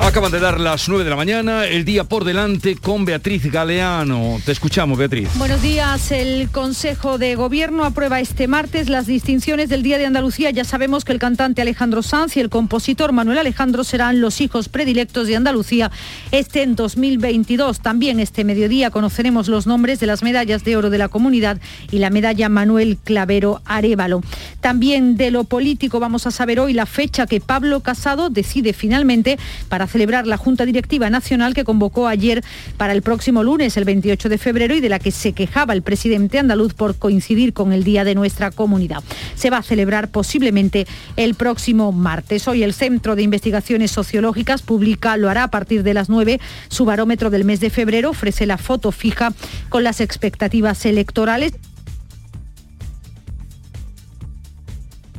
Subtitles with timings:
[0.00, 4.38] Acaban de dar las 9 de la mañana, el día por delante con Beatriz Galeano.
[4.44, 5.28] Te escuchamos, Beatriz.
[5.34, 6.12] Buenos días.
[6.12, 10.50] El Consejo de Gobierno aprueba este martes las distinciones del Día de Andalucía.
[10.50, 14.68] Ya sabemos que el cantante Alejandro Sanz y el compositor Manuel Alejandro serán los hijos
[14.68, 15.90] predilectos de Andalucía
[16.30, 17.80] este en 2022.
[17.80, 21.60] También este mediodía conoceremos los nombres de las medallas de oro de la comunidad
[21.90, 24.22] y la medalla Manuel Clavero Arevalo.
[24.60, 29.38] También de lo político vamos a saber hoy la fecha que Pablo Casado decide finalmente
[29.68, 32.44] para celebrar la Junta Directiva Nacional que convocó ayer
[32.76, 35.82] para el próximo lunes, el 28 de febrero, y de la que se quejaba el
[35.82, 39.02] presidente andaluz por coincidir con el día de nuestra comunidad.
[39.34, 42.48] Se va a celebrar posiblemente el próximo martes.
[42.48, 46.84] Hoy el Centro de Investigaciones Sociológicas publica, lo hará a partir de las 9, su
[46.84, 49.32] barómetro del mes de febrero, ofrece la foto fija
[49.68, 51.52] con las expectativas electorales.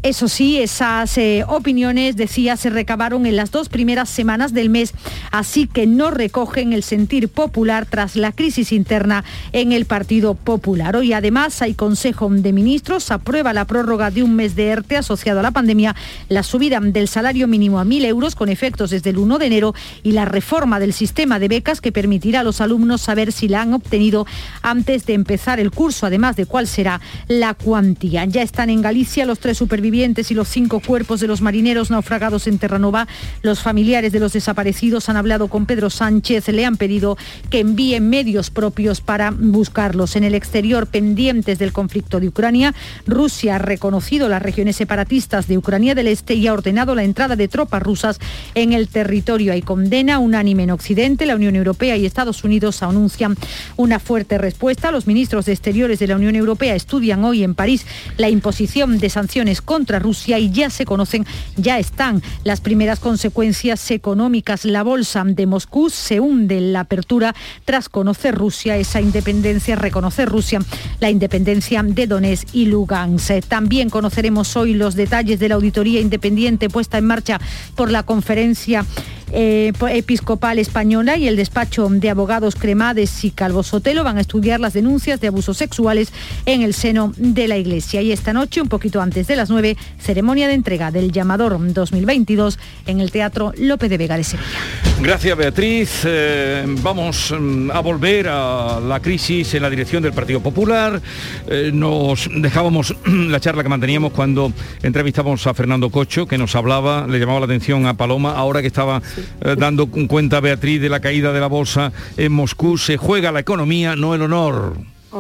[0.02, 4.94] Eso sí, esas eh, opiniones, decía, se recabaron en las dos primeras semanas del mes,
[5.30, 10.96] así que no recogen el sentir popular tras la crisis interna en el Partido Popular.
[10.96, 15.42] Hoy además hay Consejo de Ministros, aprueba la prórroga de un mes de ERTE asociado
[15.42, 15.96] a la pandemia,
[16.30, 19.76] la subida del salario mínimo a 1.000 euros con efectos desde el 1 de enero
[20.02, 23.64] y la reforma del sistema de becas que permitirá a los alumnos saber si la
[23.64, 24.26] han obtenido
[24.62, 28.24] antes de empezar el curso, además de cuál será la cuantía.
[28.24, 32.46] Ya están en Galicia los tres supervivientes y los cinco cuerpos de los marineros naufragados
[32.46, 33.08] en Terranova.
[33.42, 37.18] Los familiares de los desaparecidos han hablado con Pedro Sánchez, le han pedido
[37.50, 40.16] que envíen medios propios para buscarlos.
[40.16, 42.76] En el exterior, pendientes del conflicto de Ucrania,
[43.08, 47.36] Rusia ha reconocido las regiones separatistas de Ucrania del Este y ha ordenado la entrada
[47.36, 48.20] de tropas rusas
[48.54, 49.54] en el territorio.
[49.54, 51.26] Hay condena unánime en Occidente.
[51.26, 53.36] La Unión Europea y Estados Unidos anuncian
[53.76, 54.92] una fuerte respuesta.
[54.92, 57.88] Los ministros de Exteriores de la Unión Europea estudian hoy en París
[58.18, 63.00] la imposición de sanciones contra contra Rusia y ya se conocen, ya están las primeras
[63.00, 64.66] consecuencias económicas.
[64.66, 70.28] La bolsa de Moscú se hunde en la apertura tras conocer Rusia esa independencia, reconocer
[70.28, 70.60] Rusia
[71.00, 73.46] la independencia de Donetsk y Lugansk.
[73.48, 77.40] También conoceremos hoy los detalles de la auditoría independiente puesta en marcha
[77.76, 78.86] por la conferencia
[79.32, 84.60] eh, episcopal española y el despacho de abogados Cremades y Calvo Sotelo van a estudiar
[84.60, 86.12] las denuncias de abusos sexuales
[86.46, 88.02] en el seno de la Iglesia.
[88.02, 92.60] Y esta noche, un poquito antes de las 9, ceremonia de entrega del llamador 2022
[92.88, 94.89] en el Teatro López de Vega de Sevilla.
[95.02, 96.02] Gracias Beatriz.
[96.06, 101.02] Eh, vamos mm, a volver a la crisis en la dirección del Partido Popular.
[101.48, 104.52] Eh, nos dejábamos la charla que manteníamos cuando
[104.84, 108.68] entrevistamos a Fernando Cocho, que nos hablaba, le llamaba la atención a Paloma, ahora que
[108.68, 109.02] estaba
[109.42, 113.40] eh, dando cuenta Beatriz de la caída de la bolsa en Moscú, se juega la
[113.40, 114.76] economía, no el honor.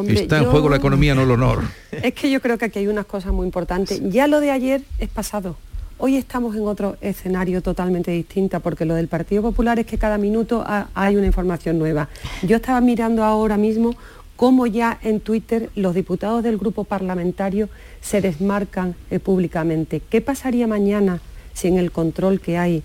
[0.08, 1.64] Está en juego la economía, no el honor.
[1.92, 4.00] Es que yo creo que aquí hay unas cosas muy importantes.
[4.12, 5.58] Ya lo de ayer es pasado.
[6.02, 10.18] Hoy estamos en otro escenario totalmente distinto porque lo del Partido Popular es que cada
[10.18, 12.08] minuto hay una información nueva.
[12.42, 13.94] Yo estaba mirando ahora mismo
[14.38, 17.68] cómo ya en Twitter los diputados del grupo parlamentario
[18.00, 20.02] se desmarcan eh, públicamente.
[20.10, 21.20] ¿Qué pasaría mañana
[21.54, 22.82] si en el control que hay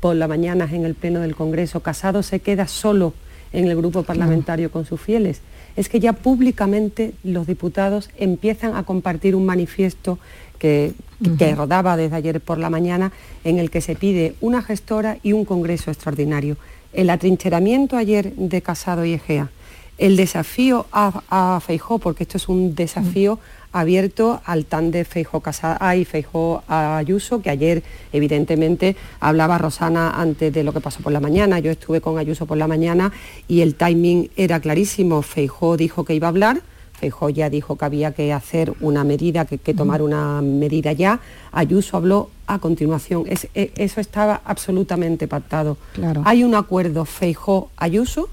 [0.00, 3.12] por la mañana en el Pleno del Congreso, Casado se queda solo
[3.54, 5.40] en el grupo parlamentario con sus fieles.
[5.76, 10.18] Es que ya públicamente los diputados empiezan a compartir un manifiesto
[10.64, 13.12] que, rodaba desde ayer por la mañana
[13.44, 16.56] en el que se pide una gestora y un Congreso extraordinario.
[16.94, 19.50] El atrincheramiento ayer de Casado y Egea,
[19.98, 23.38] el desafío a, a Feijó, porque esto es un desafío
[23.72, 27.82] abierto al tan de Feijó Casada y Feijó Ayuso, que ayer
[28.12, 31.58] evidentemente hablaba Rosana antes de lo que pasó por la mañana.
[31.58, 33.12] Yo estuve con Ayuso por la mañana
[33.48, 35.20] y el timing era clarísimo.
[35.22, 36.62] Feijó dijo que iba a hablar.
[36.94, 41.20] Feijó ya dijo que había que hacer una medida, que, que tomar una medida ya.
[41.52, 43.24] Ayuso habló a continuación.
[43.26, 45.76] E, eso estaba absolutamente pactado.
[46.24, 48.28] Hay un acuerdo Feijó-Ayuso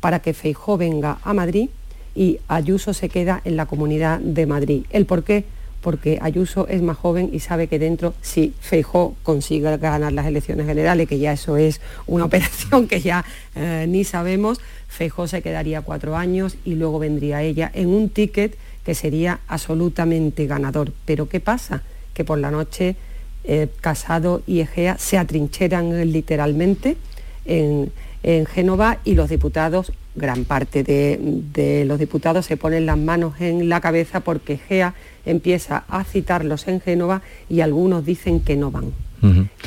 [0.00, 1.68] para que Feijó venga a Madrid
[2.14, 4.84] y Ayuso se queda en la Comunidad de Madrid.
[4.90, 5.44] ¿El por qué?
[5.80, 10.66] Porque Ayuso es más joven y sabe que dentro, si Feijó consigue ganar las elecciones
[10.66, 13.24] generales, que ya eso es una operación que ya
[13.54, 14.60] eh, ni sabemos,
[14.96, 20.46] Feijó se quedaría cuatro años y luego vendría ella en un ticket que sería absolutamente
[20.46, 20.92] ganador.
[21.04, 21.82] Pero ¿qué pasa?
[22.14, 22.96] Que por la noche
[23.42, 26.96] eh, Casado y Egea se atrincheran literalmente
[27.44, 27.90] en,
[28.22, 33.68] en Génova y los diputados gran parte de, los diputados se ponen las manos en
[33.68, 34.94] la cabeza porque GEA
[35.26, 38.92] empieza a citarlos en Génova y algunos dicen que no van.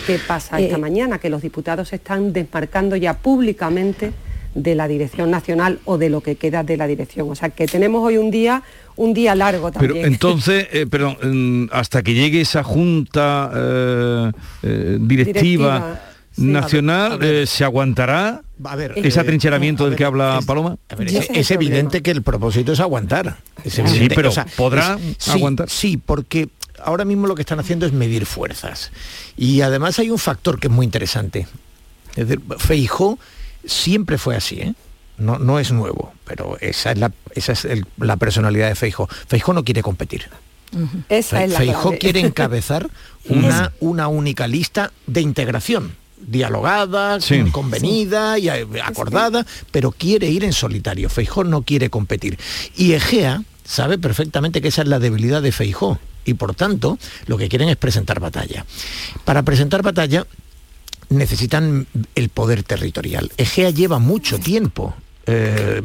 [0.06, 1.18] ¿Qué pasa esta eh, mañana?
[1.18, 4.12] Que los diputados están desmarcando ya públicamente
[4.57, 7.30] de la dirección nacional o de lo que queda de la dirección.
[7.30, 8.63] O sea que tenemos hoy un día
[8.95, 9.94] un día largo también.
[9.94, 14.31] Pero entonces, eh, hasta que llegue esa junta eh,
[14.63, 16.01] eh, directiva,
[16.38, 20.77] nacional, ¿se aguantará a ver, ese atrincheramiento del que habla Paloma?
[21.00, 23.38] es, evidente que el propósito es aguantar.
[23.65, 25.00] sí, pero ¿podrá
[25.30, 25.69] aguantar?
[25.69, 26.50] Sí, porque
[26.83, 28.92] ahora mismo lo que están haciendo es medir fuerzas.
[29.36, 31.48] Y además hay un factor que es muy interesante.
[32.15, 33.19] Es decir, Feijó
[33.68, 34.74] siempre fue así, ¿eh?
[35.18, 37.68] No, no es nuevo, pero esa es la, esa es
[37.98, 39.08] la personalidad de Feijó.
[39.28, 40.30] Feijó no quiere competir.
[41.58, 42.90] Feijó quiere encabezar
[43.30, 47.19] una, una única lista de integración dialogada,
[47.52, 51.10] convenida y acordada, pero quiere ir en solitario.
[51.10, 52.38] Feijó no quiere competir.
[52.75, 57.38] Y Egea sabe perfectamente que esa es la debilidad de Feijó y por tanto lo
[57.38, 58.66] que quieren es presentar batalla.
[59.25, 60.25] Para presentar batalla
[61.09, 63.31] necesitan el poder territorial.
[63.38, 64.95] Egea lleva mucho tiempo
[65.30, 65.81] eh,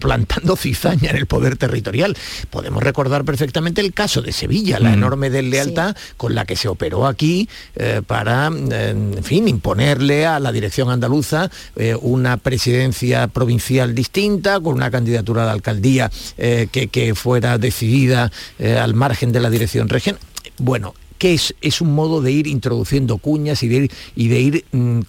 [0.00, 2.16] plantando cizaña en el poder territorial.
[2.50, 4.94] Podemos recordar perfectamente el caso de Sevilla, la mm.
[4.94, 10.50] enorme deslealtad con la que se operó aquí eh, para, en fin, imponerle a la
[10.50, 17.58] dirección andaluza eh, una presidencia provincial distinta, con una candidatura de alcaldía que, que, fuera
[17.58, 20.20] decidida al margen de la dirección regional.
[20.58, 24.40] Bueno, que es, es, un modo de ir introduciendo cuñas y de ir, y de
[24.40, 25.00] ir mm,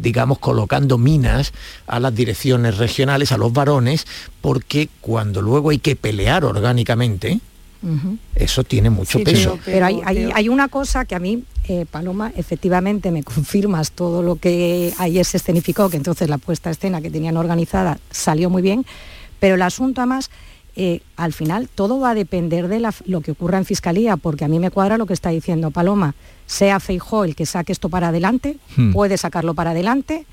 [0.00, 1.52] digamos, colocando minas
[1.86, 4.06] a las direcciones regionales, a los varones,
[4.40, 7.40] porque cuando luego hay que pelear orgánicamente,
[8.34, 9.58] Eso tiene mucho peso.
[9.66, 14.94] Pero, hay, una cosa que a mí, eh, Paloma, efectivamente me confirmas todo lo que
[14.96, 18.86] ayer se escenificó, que entonces la puesta a escena que tenían organizada salió muy bien,
[19.38, 20.30] pero el asunto además,
[20.80, 24.48] eh, al final todo va a depender de lo que ocurra en Fiscalía, porque a
[24.48, 26.14] mí me cuadra lo que está diciendo Paloma.
[26.46, 28.92] Sea Feijó el que saque esto para adelante, hmm.
[28.92, 30.24] puede sacarlo para adelante,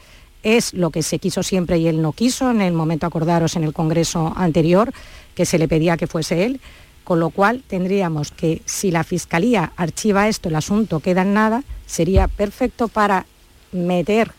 [0.44, 3.64] es lo que se quiso siempre y él no quiso, en el momento acordaros en
[3.64, 4.94] el Congreso anterior,
[5.34, 6.62] que se le pedía que fuese él,
[7.04, 11.64] con lo cual tendríamos que si la Fiscalía archiva esto, el asunto queda en nada,
[11.88, 13.26] sería perfecto para
[13.72, 14.32] meter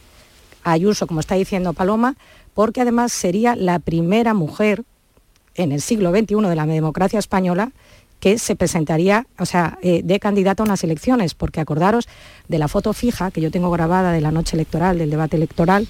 [0.62, 2.14] a Ayuso, como está diciendo Paloma,
[2.54, 4.84] porque además sería la primera mujer
[5.56, 7.72] en el siglo XXI de la democracia española
[8.20, 12.08] que se presentaría, o sea, eh, de candidato a unas elecciones, porque acordaros
[12.48, 15.86] de la foto fija que yo tengo grabada de la noche electoral, del debate electoral,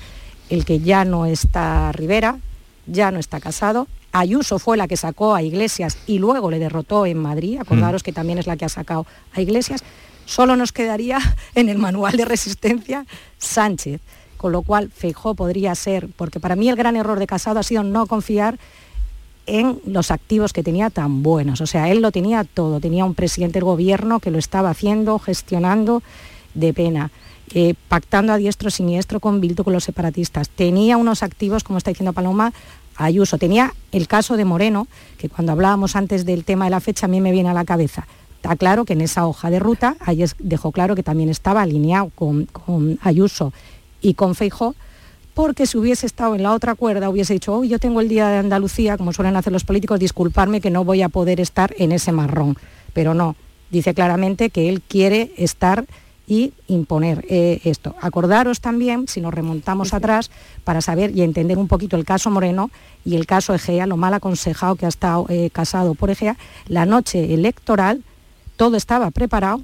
[0.50, 2.38] el que ya no está Rivera,
[2.86, 3.86] ya no está casado.
[4.12, 8.04] Ayuso fue la que sacó a Iglesias y luego le derrotó en Madrid, acordaros mm.
[8.04, 9.82] que también es la que ha sacado a Iglesias.
[10.24, 11.18] Solo nos quedaría
[11.54, 13.06] en el manual de resistencia
[13.38, 14.00] Sánchez,
[14.36, 17.62] con lo cual Feijó podría ser, porque para mí el gran error de Casado ha
[17.62, 18.58] sido no confiar
[19.46, 21.60] en los activos que tenía tan buenos.
[21.60, 22.80] O sea, él lo tenía todo.
[22.80, 26.02] Tenía un presidente del gobierno que lo estaba haciendo, gestionando
[26.54, 27.10] de pena.
[27.54, 30.48] Eh, pactando a diestro siniestro con Bildu con los separatistas.
[30.48, 32.52] Tenía unos activos, como está diciendo Paloma,
[32.96, 33.38] Ayuso.
[33.38, 37.08] Tenía el caso de Moreno, que cuando hablábamos antes del tema de la fecha a
[37.08, 38.06] mí me viene a la cabeza.
[38.36, 42.10] Está claro que en esa hoja de ruta, ahí dejó claro que también estaba alineado
[42.14, 43.52] con, con Ayuso
[44.00, 44.74] y con Feijó,
[45.36, 48.26] porque si hubiese estado en la otra cuerda, hubiese dicho, hoy yo tengo el Día
[48.28, 51.92] de Andalucía, como suelen hacer los políticos, disculparme que no voy a poder estar en
[51.92, 52.56] ese marrón.
[52.94, 53.36] Pero no,
[53.70, 55.84] dice claramente que él quiere estar
[56.26, 57.94] y imponer eh, esto.
[58.00, 60.30] Acordaros también, si nos remontamos atrás,
[60.64, 62.70] para saber y entender un poquito el caso Moreno
[63.04, 66.86] y el caso Egea, lo mal aconsejado que ha estado eh, casado por Egea, la
[66.86, 68.04] noche electoral
[68.56, 69.60] todo estaba preparado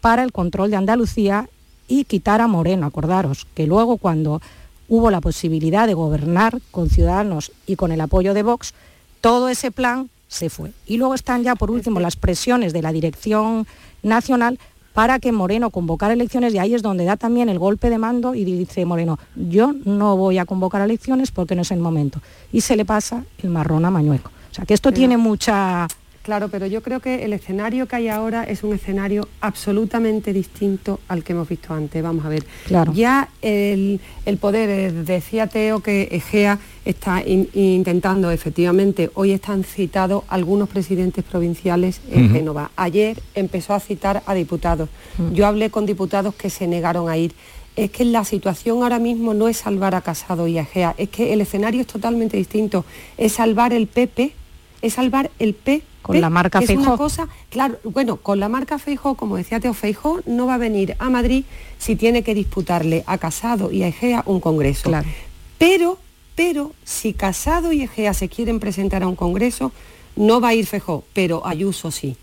[0.00, 1.48] para el control de Andalucía
[1.88, 4.40] y quitar a Moreno, acordaros, que luego cuando
[4.88, 8.74] hubo la posibilidad de gobernar con Ciudadanos y con el apoyo de Vox,
[9.20, 10.72] todo ese plan se fue.
[10.86, 13.66] Y luego están ya, por último, las presiones de la Dirección
[14.02, 14.58] Nacional
[14.92, 18.34] para que Moreno convocara elecciones y ahí es donde da también el golpe de mando
[18.34, 22.20] y dice Moreno, yo no voy a convocar elecciones porque no es el momento.
[22.52, 24.30] Y se le pasa el marrón a Mañueco.
[24.52, 25.88] O sea que esto tiene mucha
[26.24, 30.98] Claro, pero yo creo que el escenario que hay ahora es un escenario absolutamente distinto
[31.06, 32.02] al que hemos visto antes.
[32.02, 32.46] Vamos a ver.
[32.94, 34.00] Ya el,
[34.40, 42.00] poder, eh, decía Teo que Egea está intentando, efectivamente, hoy están citados algunos presidentes provinciales
[42.10, 42.70] en Génova.
[42.74, 44.88] Ayer empezó a citar a diputados.
[45.18, 45.32] Mm.
[45.34, 47.34] Yo hablé con diputados que se negaron a ir
[47.76, 51.08] es que la situación ahora mismo no es salvar a Casado y a Egea, es
[51.08, 52.84] que el escenario es totalmente distinto.
[53.18, 54.32] Es salvar el PP,
[54.80, 58.78] es salvar el PP con la marca es una cosa, claro, bueno, con la marca
[58.78, 61.46] Feijo, como decía Teo Feijo, no va a venir a Madrid
[61.78, 64.90] si tiene que disputarle a Casado y a Egea un congreso.
[64.90, 65.08] Claro.
[65.56, 65.96] Pero,
[66.34, 69.72] pero si Casado y Egea se quieren presentar a un congreso,
[70.14, 72.18] no va a ir Feijo, pero Ayuso sí.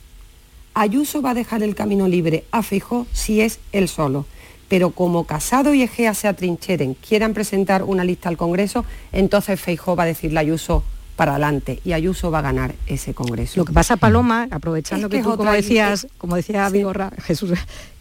[0.75, 4.27] Ayuso va a dejar el camino libre a Feijo si es él solo.
[4.67, 9.95] Pero como Casado y Egea se atrincheren, quieran presentar una lista al Congreso, entonces Feijó
[9.95, 10.83] va a decirle a Ayuso
[11.21, 13.53] para adelante y Ayuso va a ganar ese Congreso.
[13.59, 16.73] Lo que pasa, Paloma, aprovechando Es que, que tú, como decías, como decía Sí.
[16.73, 17.51] Vigorra, Jesús,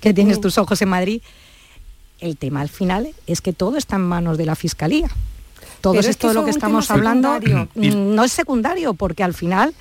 [0.01, 0.41] que tienes Mm.
[0.41, 1.21] tus ojos en Madrid,
[2.21, 5.11] el tema al final es que todo está en manos de la Fiscalía.
[5.83, 7.69] Todo Pero es esto que de lo que estamos hablando secundario.
[7.95, 9.75] no es secundario, porque al final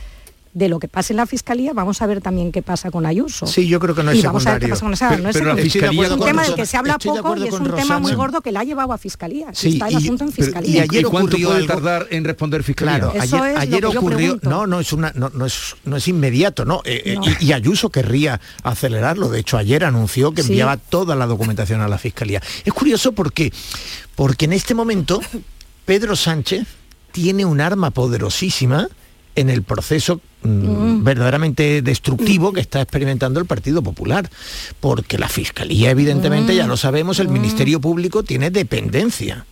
[0.52, 3.46] de lo que pasa en la Fiscalía vamos a ver también qué pasa con Ayuso.
[3.46, 5.24] Sí, yo creo que no es y vamos a ver qué pasa con esa, Pero-
[5.24, 7.54] no es pero la Fiscalía- Es un tema del que se habla poco y es
[7.54, 9.48] un tema muy gordo que la ha llevado a Fiscalía.
[9.54, 10.84] Sí, está el y- asunto en pero- y Fiscalía.
[10.84, 13.00] ayer ¿Y cuánto ocurrió puede algo- tardar en responder Fiscalía?
[13.00, 15.96] Claro, Eso ayer, es lo ayer ocurrió, no, no es una, no, no es, no
[15.98, 17.22] es inmediato, no, eh, eh, No.
[17.40, 19.30] Y, y Ayuso querría acelerarlo.
[19.30, 20.50] De hecho, ayer anunció que Sí.
[20.50, 22.42] enviaba toda la documentación a la fiscalía.
[22.66, 23.54] Es curioso porque,
[24.16, 25.22] porque en este momento
[25.86, 26.66] Pedro Sánchez
[27.12, 28.88] tiene un arma poderosísima
[29.36, 34.30] en el proceso mm, verdaderamente destructivo que está experimentando el Partido Popular.
[34.80, 39.46] Porque la Fiscalía, evidentemente, ya lo sabemos, el Ministerio Público tiene dependencia.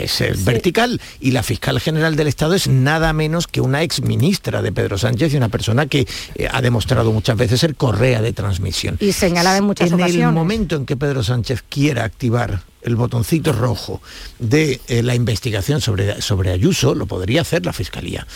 [0.00, 4.00] Es eh, vertical y la fiscal general del Estado es nada menos que una ex
[4.00, 8.22] ministra de Pedro Sánchez y una persona que eh, ha demostrado muchas veces ser correa
[8.22, 8.96] de transmisión.
[8.98, 10.34] Y señalada en muchas en el ocasiones.
[10.34, 14.00] momento en que Pedro Sánchez quiera activar el botoncito rojo
[14.38, 18.26] de eh, la investigación sobre, sobre Ayuso, lo podría hacer la fiscalía.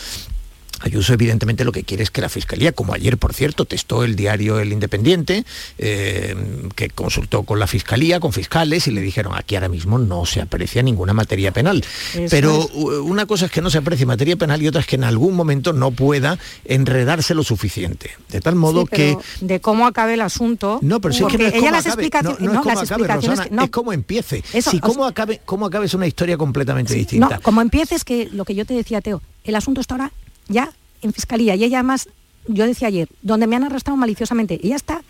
[0.83, 4.15] Ayuso evidentemente lo que quiere es que la Fiscalía, como ayer por cierto testó el
[4.17, 5.45] diario El Independiente,
[5.77, 6.35] eh,
[6.75, 10.41] que consultó con la Fiscalía, con fiscales, y le dijeron aquí ahora mismo no se
[10.41, 11.83] aprecia ninguna materia penal.
[12.13, 12.69] Eso Pero es.
[13.03, 15.35] una cosa es que no se aprecie materia penal y otra es que en algún
[15.35, 18.11] momento no pueda enredarse lo suficiente.
[18.29, 19.45] De tal modo Sí, pero- que...
[19.45, 20.79] de cómo acabe el asunto.
[20.81, 22.91] No, pero si es que no es ella las explicaciones, no, no es cómo las
[22.91, 23.63] acabe, Rosana, que- no.
[23.63, 24.43] es cómo empiece.
[24.53, 27.35] Eso, si o cómo sea- acabe, cómo acabe es una historia completamente Sí, distinta.
[27.37, 30.11] No, como empieces que lo que yo te decía, Teo, el asunto está ahora
[30.47, 30.71] ya
[31.01, 32.07] en fiscalía y ella además,
[32.47, 35.01] yo decía ayer, donde me han arrestado maliciosamente, ella está,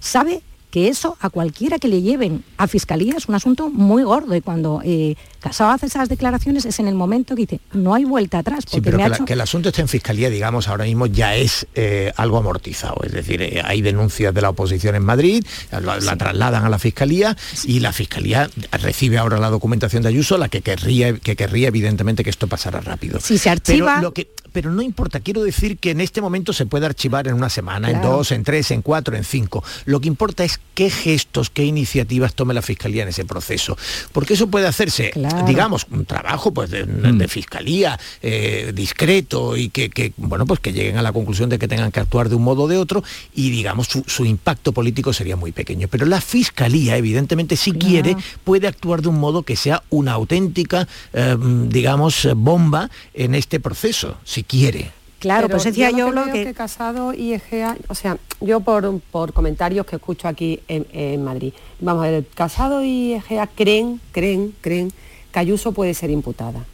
[0.00, 4.34] sabe que eso a cualquiera que le lleven a fiscalía es un asunto muy gordo
[4.36, 8.04] y cuando eh, Casado hace esas declaraciones es en el momento que dice, no hay
[8.04, 9.24] vuelta atrás, Sí, pero me que, ha la- hecho...
[9.24, 12.96] que el asunto esté en fiscalía, digamos, ahora mismo ya es eh, algo amortizado.
[13.04, 16.78] Es decir, eh, hay denuncias de la oposición en Madrid, la, la trasladan a la
[16.78, 21.68] fiscalía y la fiscalía recibe ahora la documentación de Ayuso, la que querría, que querría
[21.68, 23.20] evidentemente que esto pasara rápido.
[23.20, 24.28] Si se archiva- Pero, lo que,
[24.58, 27.92] pero no importa, quiero decir que en este momento se puede archivar en una semana,
[27.92, 29.62] en dos, en tres, en cuatro, en cinco.
[29.84, 33.78] Lo que importa es qué gestos, qué iniciativas tome la fiscalía en ese proceso.
[34.10, 35.46] Porque eso puede hacerse, Claro.
[35.46, 40.72] digamos, un trabajo pues de, de fiscalía eh, discreto y que, que, bueno pues que
[40.72, 43.04] lleguen a la conclusión de que tengan que actuar de un modo o de otro
[43.36, 47.86] y digamos su, su impacto político sería muy pequeño pero la fiscalía evidentemente si Claro.
[47.86, 51.36] quiere puede actuar de un modo que sea una auténtica eh,
[51.68, 56.44] digamos bomba en este proceso si quiere Claro, Pero pues decía yo que lo que...
[56.44, 61.24] que Casado y Egea, o sea, yo por, por comentarios que escucho aquí en, en
[61.24, 64.92] Madrid, vamos a ver, Casado y Egea creen, creen, creen
[65.32, 66.64] que Ayuso puede ser imputada.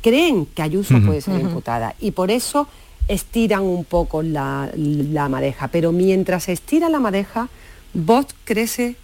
[0.00, 2.68] Creen que Ayuso puede ser imputada y por eso
[3.08, 5.68] estiran un poco la, la madeja.
[5.68, 7.48] Pero mientras se estira la madeja,
[7.94, 8.96] Vox crece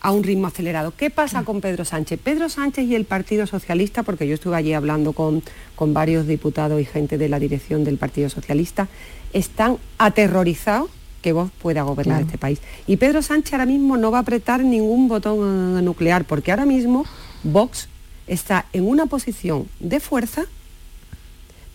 [0.00, 0.92] a un ritmo acelerado.
[0.96, 2.20] ¿Qué pasa con Pedro Sánchez?
[2.22, 5.42] Pedro Sánchez y el Partido Socialista, porque yo estuve allí hablando con,
[5.74, 8.88] con varios diputados y gente de la dirección del Partido Socialista,
[9.32, 10.90] están aterrorizados
[11.22, 12.60] que Vox pueda gobernar este país.
[12.86, 16.66] Y Pedro Sánchez ahora mismo no va a apretar ningún botón eh, nuclear, porque ahora
[16.66, 17.04] mismo
[17.42, 17.88] Vox
[18.28, 20.44] está en una posición de fuerza,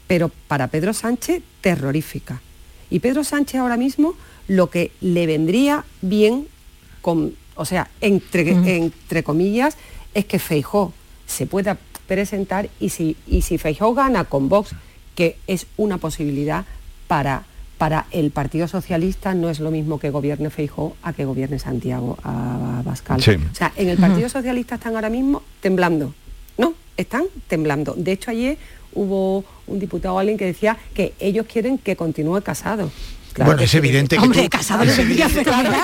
[0.08, 2.42] pero para Pedro Sánchez terrorífica.
[2.90, 4.16] Y Pedro Sánchez ahora mismo
[4.48, 6.48] lo que le vendría bien,
[7.02, 9.78] con, o sea, entre, entre comillas,
[10.16, 10.94] es que Feijó
[11.28, 11.78] se pueda
[12.08, 14.72] presentar y si, y si Feijó gana con Vox,
[15.16, 16.66] que es una posibilidad
[17.08, 17.44] para,
[17.78, 22.18] para el Partido Socialista, no es lo mismo que gobierne Feijó a que gobierne Santiago
[22.24, 23.22] Abascal.
[23.22, 23.32] Sí.
[23.52, 26.16] O sea, en el Partido Socialista están ahora mismo temblando.
[26.58, 27.94] No, están temblando.
[27.96, 28.58] De hecho, ayer
[28.94, 32.92] hubo un diputado alguien que decía que ellos quieren que continúe casado.
[33.34, 35.32] Claro bueno que es evidente que Hombre, tú- casado le fenomenal,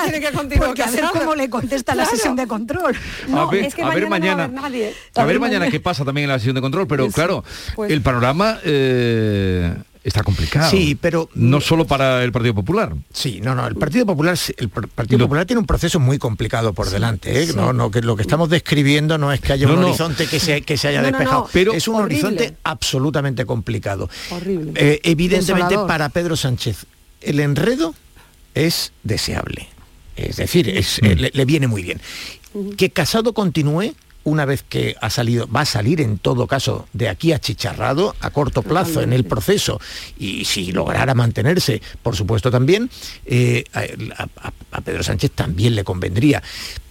[0.03, 1.19] tiene que continuar porque a ver Casado.
[1.19, 2.17] cómo le contesta la Claro.
[2.17, 2.95] sesión de control.
[3.29, 4.93] No, a ver, es que a ver mañana no va a haber nadie.
[5.15, 7.43] a ver mañana qué pasa también en la sesión de control, pero claro,
[7.75, 9.73] pues- el panorama eh,
[10.03, 10.69] está complicado.
[10.71, 12.93] Sí, pero- no solo para el Partido Popular.
[13.13, 16.73] Sí, no, no, el Partido Popular, el Par- Partido Popular tiene un proceso muy complicado
[16.73, 17.41] por delante.
[17.43, 17.47] ¿eh?
[17.47, 17.53] sí.
[17.55, 19.87] No, no, que lo que estamos describiendo no es que haya No, un no.
[19.87, 22.25] horizonte que se, que se haya No, no, despejado, no, pero- es un horrible.
[22.25, 24.09] horizonte absolutamente complicado.
[24.31, 24.71] Horrible.
[24.75, 25.87] Eh, evidentemente Desolador.
[25.87, 26.85] para Pedro Sánchez
[27.21, 27.95] el enredo
[28.55, 29.67] es deseable.
[30.15, 32.01] Es decir, es, eh, le, le viene muy bien.
[32.77, 33.93] Que Casado continúe
[34.23, 38.13] una vez que ha salido, va a salir en todo caso de aquí a chicharrado
[38.19, 39.79] a corto plazo en el proceso
[40.19, 42.89] y si lograra mantenerse, por supuesto también,
[43.25, 43.85] eh, a,
[44.43, 46.43] a- a Pedro Sánchez también le convendría.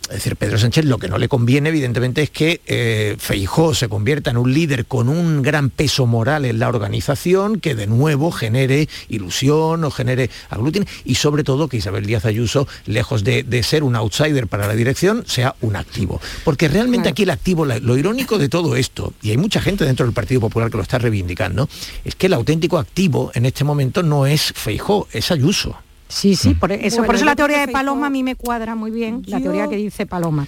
[0.08, 3.88] Es decir, Pedro Sánchez lo que no le conviene, evidentemente, es que eh, Feijó se
[3.88, 8.30] convierta en un líder con un gran peso moral en la organización, que de nuevo
[8.30, 13.82] genere ilusión o genere aglutine, y sobre todo que Isabel Díaz Ayuso, lejos de, ser
[13.82, 16.20] un outsider para la dirección, sea un activo.
[16.44, 20.06] Porque realmente aquí el activo, lo irónico de todo esto, y hay mucha gente dentro
[20.06, 21.68] del Partido Popular que lo está reivindicando,
[22.04, 25.76] es que el auténtico activo en este momento no es Feijó, es Ayuso.
[26.08, 28.90] Sí, sí, por eso, por eso la teoría de Paloma a mí me cuadra muy
[28.90, 30.46] bien, la teoría que dice Paloma.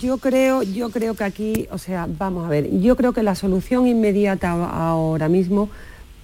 [0.00, 3.36] Yo creo, yo creo que aquí, o sea, vamos a ver, yo creo que la
[3.36, 5.68] solución inmediata ahora mismo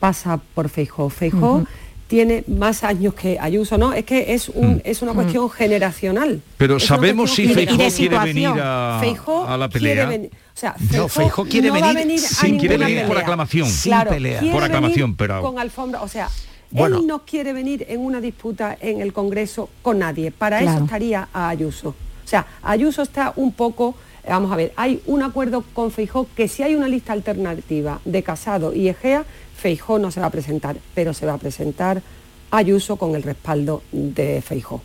[0.01, 1.11] pasa por Feijó.
[1.11, 1.65] Feijó
[2.13, 3.95] tiene más años que Ayuso, ¿no?
[3.95, 4.81] Es que es, un, mm.
[4.85, 6.43] es una cuestión generacional.
[6.59, 10.11] Pero sabemos si Feijó quiere venir a, a la pelea.
[10.11, 10.75] o sea,
[11.09, 13.67] Feijó, quiere venir, sin quiere venir por aclamación.
[13.67, 14.43] Sin pelea.
[14.53, 16.29] Por aclamación, pero con alfombra, o sea,
[16.75, 20.31] él no quiere venir en una disputa en el Congreso con nadie.
[20.31, 21.91] Para eso estaría a Ayuso.
[22.25, 23.95] O sea, Ayuso está un poco,
[24.29, 28.23] vamos a ver, hay un acuerdo con Feijó que si hay una lista alternativa de
[28.23, 29.25] Casado y Egea,
[29.57, 32.03] Feijó no se va a presentar, pero se va a presentar
[32.51, 34.83] Ayuso con el respaldo de Feijó.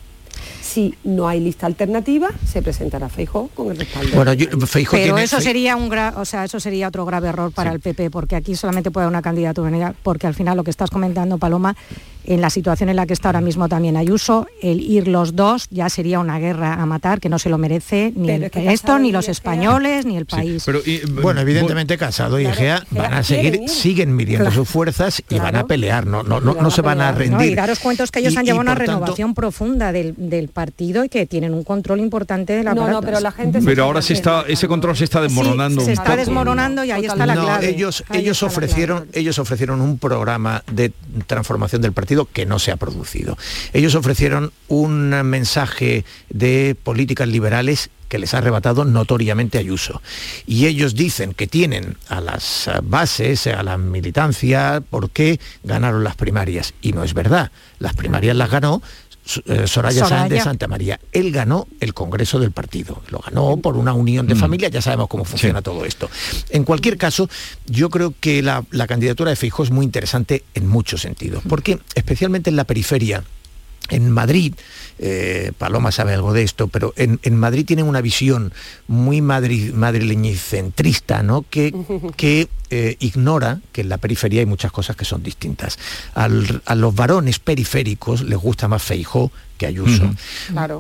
[0.78, 4.16] Si no hay lista alternativa, se presentará Feijó con el respaldo.
[4.16, 4.32] Bueno,
[4.92, 8.36] Pero eso sería un o sea, eso sería otro grave error para el PP, porque
[8.36, 11.76] aquí solamente puede haber una candidatura porque al final lo que estás comentando, Paloma,
[12.28, 15.68] en la situación en la que está ahora mismo también Ayuso, el ir los dos
[15.72, 19.30] ya sería una guerra a matar que no se lo merece ni esto, ni los
[19.30, 20.66] españoles, ni el país.
[21.22, 25.66] bueno, evidentemente Casado y Egea van a seguir, siguen midiendo sus fuerzas y van a
[25.66, 27.54] pelear, no, no, no, se van a rendir.
[27.54, 30.14] y daros cuentos que ellos han llevado una renovación profunda del,
[30.54, 33.84] partido y que tienen un control importante de la No, no, pero la gente Pero
[33.84, 35.82] ahora se está, ese control se está desmoronando.
[35.82, 37.70] se está desmoronando y ahí está la clave.
[37.70, 40.92] Ellos, ellos ofrecieron, ellos ofrecieron un programa de
[41.28, 43.38] transformación del partido que no se ha producido.
[43.74, 50.02] Ellos ofrecieron un mensaje de políticas liberales que les ha arrebatado notoriamente Ayuso.
[50.46, 56.16] Y ellos dicen que tienen a las bases, a la militancia, por qué ganaron las
[56.16, 56.74] primarias.
[56.82, 57.52] Y no es verdad.
[57.80, 58.82] Las primarias las ganó
[59.46, 61.00] eh, Soraya, Sáenz de Santa María.
[61.12, 64.40] Él ganó el Congreso del partido, lo ganó por una unión de mm.
[64.40, 66.10] familias, ya sabemos cómo funciona todo esto.
[66.50, 67.30] En cualquier caso,
[67.66, 72.50] yo creo que la, candidatura de Feijóo es muy interesante en muchos sentidos, porque especialmente
[72.50, 73.24] en la periferia,
[73.90, 74.54] en Madrid,
[75.00, 78.54] eh, Paloma sabe algo de esto, pero en, Madrid tienen una visión
[78.88, 81.46] muy madri, madrileñicentrista, ¿no?
[81.50, 81.74] que,
[82.16, 85.78] que eh, ignora que en la periferia hay muchas cosas que son distintas.
[86.14, 90.12] a los varones periféricos les gusta más Feijó que Ayuso,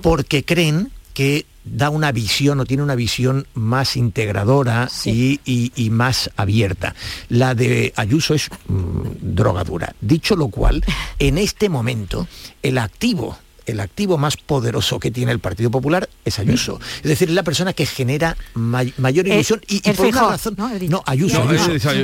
[0.02, 6.96] porque creen que da una visión o tiene una visión más integradora y, más abierta.
[7.30, 9.96] La de Ayuso es mm, drogadura.
[10.02, 10.84] Dicho lo cual,
[11.20, 12.28] en este momento,
[12.62, 16.80] el activo el activo más poderoso que tiene el Partido Popular es Ayuso.
[16.98, 20.56] Es decir, es la persona que genera mayor ilusión y, por una razón.
[20.88, 21.44] No, Ayuso,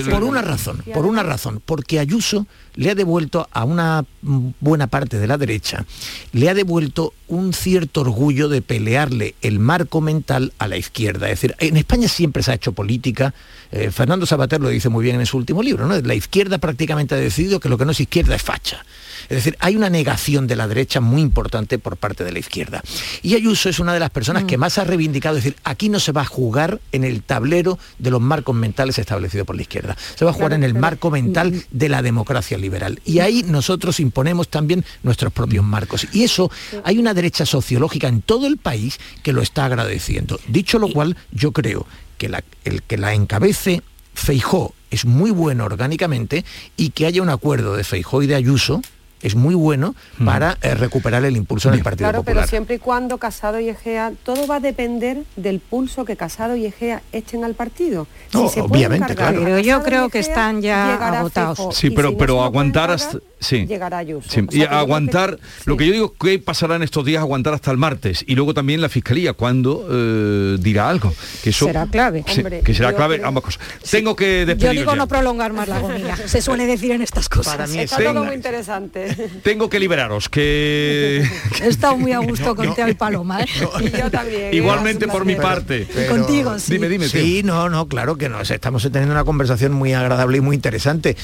[0.10, 5.20] por una razón, por una razón, porque Ayuso le ha devuelto a una buena parte
[5.20, 5.86] de la derecha,
[6.32, 11.30] le ha devuelto un cierto orgullo de pelearle el marco mental a la izquierda.
[11.30, 13.34] Es decir, en España siempre se ha hecho política,
[13.72, 16.00] eh, Fernando Sabater lo dice muy bien en su último libro, ¿no?
[16.00, 18.84] La izquierda prácticamente ha decidido que lo que no es izquierda es facha.
[19.24, 22.82] Es decir, hay una negación de la derecha muy importante por parte de la izquierda.
[23.22, 24.60] Y Ayuso es una de las personas que mm.
[24.60, 28.12] más ha reivindicado, es decir, aquí no se va a jugar en el tablero de
[28.12, 31.52] los marcos mentales establecidos por la izquierda, se va a jugar en el marco mental
[31.52, 31.62] mm, mm.
[31.72, 33.00] de la democracia liberal.
[33.06, 36.08] Y ahí nosotros imponemos también nuestros propios marcos.
[36.12, 36.50] Y eso
[36.84, 40.40] hay una derecha sociológica en todo el país que lo está agradeciendo.
[40.48, 41.86] Dicho lo cual, yo creo
[42.18, 42.32] que
[42.64, 43.84] el que la encabece
[44.16, 46.46] Feijó es muy bueno orgánicamente
[46.78, 48.82] y que haya un acuerdo de Feijó y de Ayuso
[49.24, 50.26] es muy bueno mm.
[50.26, 52.44] para eh, recuperar el impulso en el Partido claro, Popular.
[52.44, 56.56] pero siempre y cuando Casado y Egea, todo va a depender del pulso que Casado
[56.56, 58.06] y Egea echen al partido.
[58.34, 59.42] obviamente, claro.
[59.44, 61.76] Pero yo creo que están ya agotados.
[61.76, 63.20] Sí, pero, pero aguantar hasta...
[63.44, 63.66] Sí.
[63.66, 64.30] Llegará Ayuso.
[64.52, 67.22] y aguantar, lo que yo digo, ¿qué pasará en estos días?
[67.22, 68.24] Aguantar hasta el martes.
[68.28, 71.14] Y luego también la Fiscalía, cuando eh, dirá algo.
[71.44, 72.24] Que eso, será clave.
[72.64, 73.62] que será clave ambas cosas.
[73.90, 74.74] Tengo que despedir.
[74.74, 76.16] Yo digo no prolongar más la agonía.
[76.16, 77.54] Se suele decir en estas cosas.
[77.54, 79.16] Para mí es todo muy interesante.
[79.44, 81.28] Tengo que liberaros, que...
[81.62, 83.42] He estado muy a gusto con Teo y Paloma.
[83.42, 83.48] ¿eh?
[83.82, 84.54] Y yo también.
[84.54, 85.88] Igualmente por mi parte.
[85.90, 86.74] y contigo, sí.
[86.74, 87.08] Dime, dime.
[87.08, 91.16] Sí, no, no, claro que nos estamos teniendo una conversación muy agradable y muy interesante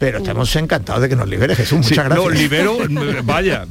[0.00, 1.78] pero estamos encantados de que nos libere Jesús.
[1.78, 2.18] Muchas gracias.
[2.18, 2.78] No, libero,
[3.24, 3.66] vaya,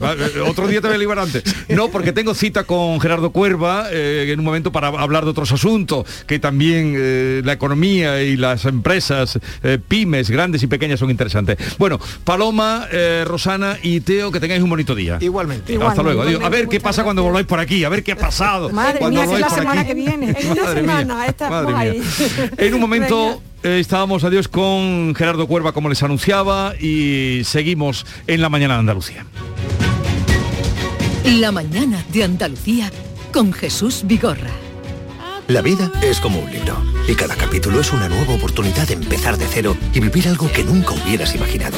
[0.46, 1.44] otro día te voy a liberar antes.
[1.70, 5.52] No, porque tengo cita con Gerardo Cuerva eh, en un momento para hablar de otros
[5.52, 11.10] asuntos, que también eh, la economía y las empresas, eh, pymes, grandes y pequeñas son
[11.10, 11.58] interesantes.
[11.78, 12.88] Bueno, Paloma,
[13.26, 15.18] Rosana y Teo, que tengáis un bonito día.
[15.20, 15.78] Igualmente.
[15.82, 16.22] Hasta luego.
[16.22, 16.44] Adiós.
[16.44, 18.70] A ver qué pasa cuando volváis por aquí, a ver qué ha pasado.
[18.70, 20.36] Madre cuando mía, es la semana que viene.
[20.40, 22.04] En una semana, estamos ahí.
[22.58, 28.50] En un momento estábamos adiós con Gerardo Cuerva, como les anunciaba, y seguimos en la
[28.50, 29.26] mañana de Andalucía.
[31.26, 32.92] La mañana de Andalucía
[33.32, 34.52] con Jesús Vigorra.
[35.48, 39.36] La vida es como un libro y cada capítulo es una nueva oportunidad de empezar
[39.38, 41.78] de cero y vivir algo que nunca hubieras imaginado.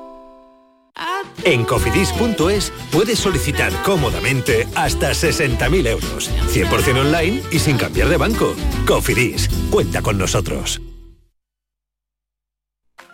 [1.43, 8.55] En cofidis.es puedes solicitar cómodamente hasta 60.000 euros, 100% online y sin cambiar de banco.
[8.85, 10.81] Cofidis, cuenta con nosotros.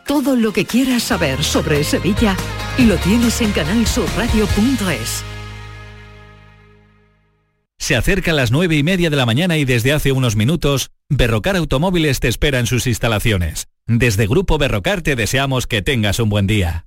[0.08, 2.36] Todo lo que quieras saber sobre Sevilla
[2.80, 5.24] lo tienes en canalsurradio.es.
[7.78, 10.92] Se acerca a las nueve y media de la mañana y desde hace unos minutos,
[11.10, 13.68] Berrocar Automóviles te espera en sus instalaciones.
[13.86, 16.87] Desde Grupo Berrocar te deseamos que tengas un buen día.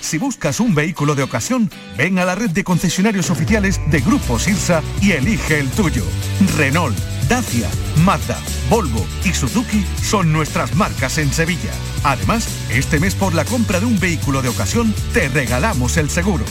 [0.00, 4.38] Si buscas un vehículo de ocasión, ven a la red de concesionarios oficiales de Grupo
[4.38, 6.04] Sirsa y elige el tuyo.
[6.56, 6.96] Renault
[7.28, 7.70] Dacia,
[8.04, 11.72] Mazda, Volvo y Suzuki son nuestras marcas en Sevilla.
[12.04, 16.44] Además, este mes por la compra de un vehículo de ocasión te regalamos el seguro.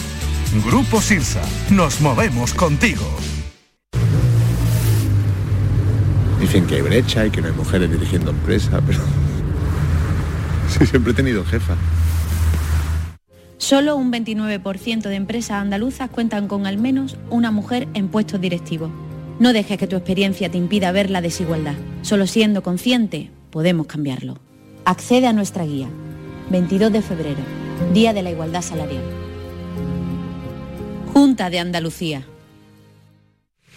[0.66, 3.06] Grupo Sirsa, nos movemos contigo.
[6.40, 9.00] Dicen que hay brecha y que no hay mujeres dirigiendo empresa, pero
[10.70, 11.76] sí, siempre he tenido jefa.
[13.62, 18.90] Solo un 29% de empresas andaluzas cuentan con al menos una mujer en puestos directivos.
[19.38, 21.76] No dejes que tu experiencia te impida ver la desigualdad.
[22.02, 24.40] Solo siendo consciente podemos cambiarlo.
[24.84, 25.88] Accede a nuestra guía.
[26.50, 27.38] 22 de febrero,
[27.94, 29.04] Día de la Igualdad Salarial.
[31.14, 32.26] Junta de Andalucía.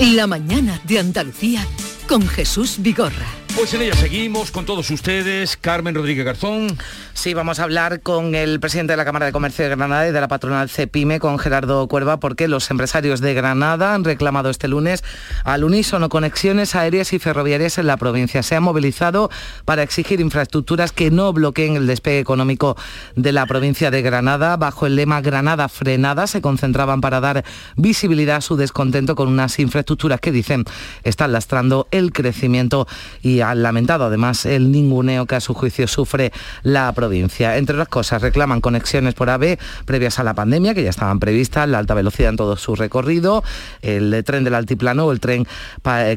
[0.00, 1.62] La mañana de Andalucía
[2.08, 3.26] con Jesús Vigorra.
[3.54, 6.78] Pues en ella seguimos con todos ustedes, Carmen Rodríguez Garzón.
[7.20, 10.10] Sí, vamos a hablar con el presidente de la Cámara de Comercio de Granada y
[10.10, 14.68] de la patronal CEPIME, con Gerardo Cuerva, porque los empresarios de Granada han reclamado este
[14.68, 15.04] lunes
[15.44, 18.42] al unísono conexiones aéreas y ferroviarias en la provincia.
[18.42, 19.28] Se han movilizado
[19.66, 22.78] para exigir infraestructuras que no bloqueen el despegue económico
[23.16, 24.56] de la provincia de Granada.
[24.56, 27.44] Bajo el lema Granada frenada se concentraban para dar
[27.76, 30.64] visibilidad a su descontento con unas infraestructuras que dicen
[31.04, 32.88] están lastrando el crecimiento
[33.20, 37.09] y han lamentado además el ninguneo que a su juicio sufre la provincia.
[37.12, 41.68] Entre otras cosas, reclaman conexiones por AVE previas a la pandemia, que ya estaban previstas,
[41.68, 43.42] la alta velocidad en todo su recorrido,
[43.82, 45.46] el tren del altiplano o el tren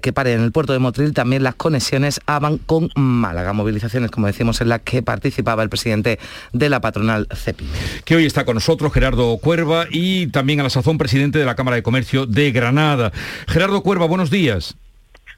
[0.01, 4.27] que pare en el puerto de Motril, también las conexiones AVAN con Málaga, movilizaciones, como
[4.27, 6.19] decimos, en las que participaba el presidente
[6.51, 7.65] de la patronal CEPI.
[8.06, 11.56] Que hoy está con nosotros Gerardo Cuerva y también a la sazón presidente de la
[11.56, 13.12] Cámara de Comercio de Granada.
[13.47, 14.75] Gerardo Cuerva, buenos días.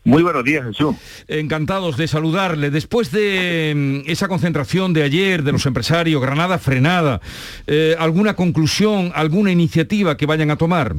[0.06, 0.96] Muy buenos días, Jesús.
[1.28, 2.70] Encantados de saludarle.
[2.70, 7.22] Después de mm, esa concentración de ayer de los empresarios, Granada frenada,
[7.66, 10.96] eh, ¿alguna conclusión, alguna iniciativa que vayan a tomar?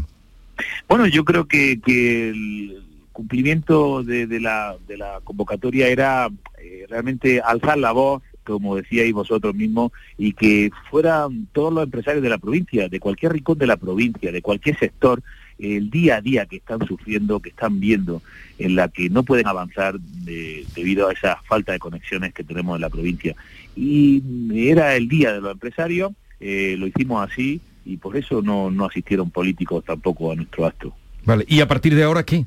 [0.89, 4.77] Bueno, yo creo que, el cumplimiento de, la,
[5.23, 11.73] convocatoria era eh, realmente alzar la voz como decíais vosotros mismos, y que fueran todos
[11.73, 15.21] los empresarios de la provincia, de cualquier rincón de la provincia, de cualquier sector,
[15.59, 18.23] el día a día que están sufriendo, que están viendo,
[18.59, 22.83] en la que no pueden avanzar debido a esa falta de conexiones que tenemos en
[22.83, 23.35] la provincia.
[23.75, 24.23] Y
[24.55, 28.87] era el día de los empresarios, eh, lo hicimos así y por eso no, no
[28.87, 30.95] asistieron políticos tampoco a nuestro acto.
[31.25, 32.47] Vale, ¿y a partir de ahora qué?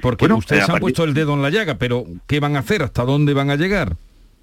[0.00, 2.82] Porque ustedes han puesto el dedo en la llaga, pero ¿qué van a hacer?
[2.82, 3.96] ¿Hasta dónde van a llegar?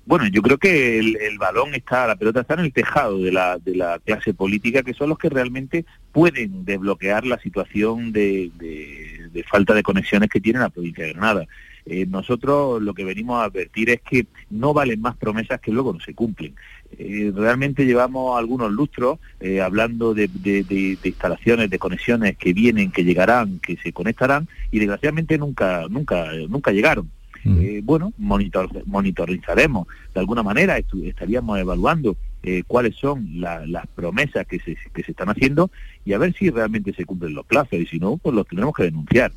[0.09, 3.59] Bueno, yo creo que el, balón está, la pelota está en el tejado de la,
[3.59, 9.43] de la clase política, que son los que realmente pueden desbloquear la situación de, de
[9.43, 11.45] falta de conexiones que tiene la provincia de Granada.
[11.85, 15.93] Eh, nosotros lo que venimos a advertir es que no valen más promesas que luego
[15.93, 16.55] no se cumplen.
[16.97, 20.27] Eh, realmente llevamos algunos lustros eh, hablando de,
[21.03, 26.71] instalaciones, de conexiones que vienen, que llegarán, que se conectarán y desgraciadamente nunca, nunca, nunca
[26.71, 27.11] llegaron.
[27.83, 32.17] Bueno, monitorizaremos de alguna manera, estaríamos evaluando
[32.67, 35.71] cuáles son las promesas que se, que se están haciendo
[36.05, 38.75] y a ver si realmente se cumplen los plazos y si no, pues los tendremos
[38.75, 39.31] que denunciar.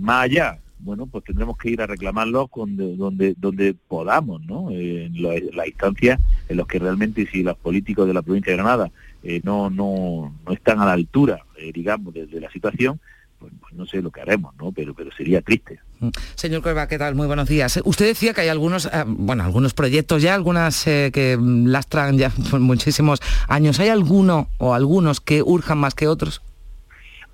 [0.00, 4.70] más allá bueno, pues tendremos que ir a reclamarlos donde, donde podamos, ¿no?
[4.70, 8.90] en las instancias en las que realmente si los políticos de la provincia de Granada
[9.22, 13.00] eh, no, no, no están a la altura, eh, digamos, de, la situación,
[13.38, 14.72] pues, pues, no sé lo que haremos, ¿no?
[14.72, 15.80] Pero, pero sería triste.
[16.00, 16.08] Mm.
[16.34, 17.14] Señor Cueva, ¿qué tal?
[17.14, 17.80] Muy buenos días.
[17.84, 22.60] Usted decía que hay algunos, eh, bueno, algunos proyectos ya, algunas que lastran ya por
[22.60, 23.80] muchísimos años.
[23.80, 26.42] ¿Hay alguno o algunos que urjan más que otros?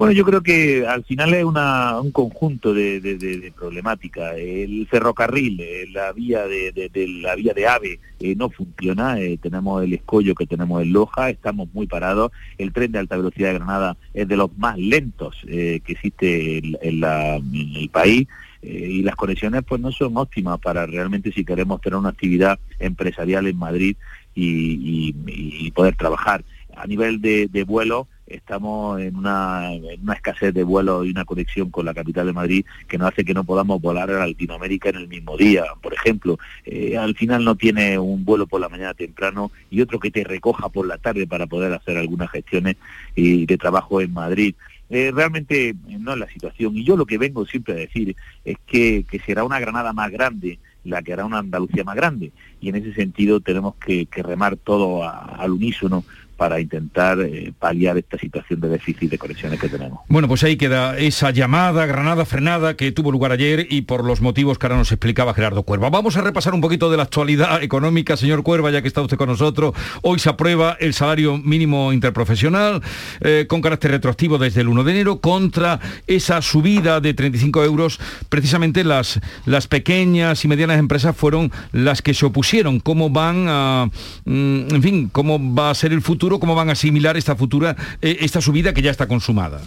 [0.02, 4.34] Bueno, yo creo que al final es una, un conjunto de, de, problemática.
[4.34, 6.90] El ferrocarril, eh, la vía de,
[7.22, 9.20] la vía de AVE eh, no funciona.
[9.20, 12.32] Eh, tenemos el escollo que tenemos en Loja, estamos muy parados.
[12.58, 16.76] El tren de alta velocidad de Granada es de los más lentos que existe en,
[16.82, 18.26] el país.
[18.60, 23.46] y las conexiones pues no son óptimas para realmente si queremos tener una actividad empresarial
[23.46, 23.96] en Madrid
[24.34, 26.42] y, poder trabajar.
[26.74, 29.70] A nivel de, vuelo, estamos en una,
[30.14, 33.34] escasez de vuelos y una conexión con la capital de Madrid que nos hace que
[33.34, 35.64] no podamos volar a Latinoamérica en el mismo día.
[35.80, 39.98] Por ejemplo, eh, al final no tiene un vuelo por la mañana temprano y otro
[40.00, 42.76] que te recoja por la tarde para poder hacer algunas gestiones
[43.14, 44.54] y de trabajo en Madrid.
[44.94, 46.76] Eh, realmente no es la situación.
[46.76, 50.58] Y yo lo que vengo siempre a decir es que, será una Granada más grande
[50.84, 52.30] la que hará una Andalucía más grande.
[52.60, 56.04] Y en ese sentido tenemos que, remar todo al unísono
[56.42, 60.00] para intentar eh, paliar esta situación de déficit de conexiones que tenemos.
[60.08, 64.20] Bueno, pues ahí queda esa llamada Granada frenada que tuvo lugar ayer y por los
[64.20, 65.88] motivos que ahora nos explicaba Gerardo Cuerva.
[65.88, 69.16] Vamos a repasar un poquito de la actualidad económica, señor Cuerva, ya que está usted
[69.16, 69.72] con nosotros.
[70.02, 72.82] Hoy se aprueba el salario mínimo interprofesional
[73.20, 75.78] eh, con carácter retroactivo desde el 1 de enero contra
[76.08, 78.00] esa subida de 35 euros.
[78.28, 82.80] Precisamente las, las pequeñas y medianas empresas fueron las que se opusieron.
[82.80, 83.88] ¿Cómo van a,
[84.24, 86.02] mm, en fin, cómo va a ser el
[86.38, 89.60] cómo van a asimilar esta futura, eh, esta subida que ya está consumada.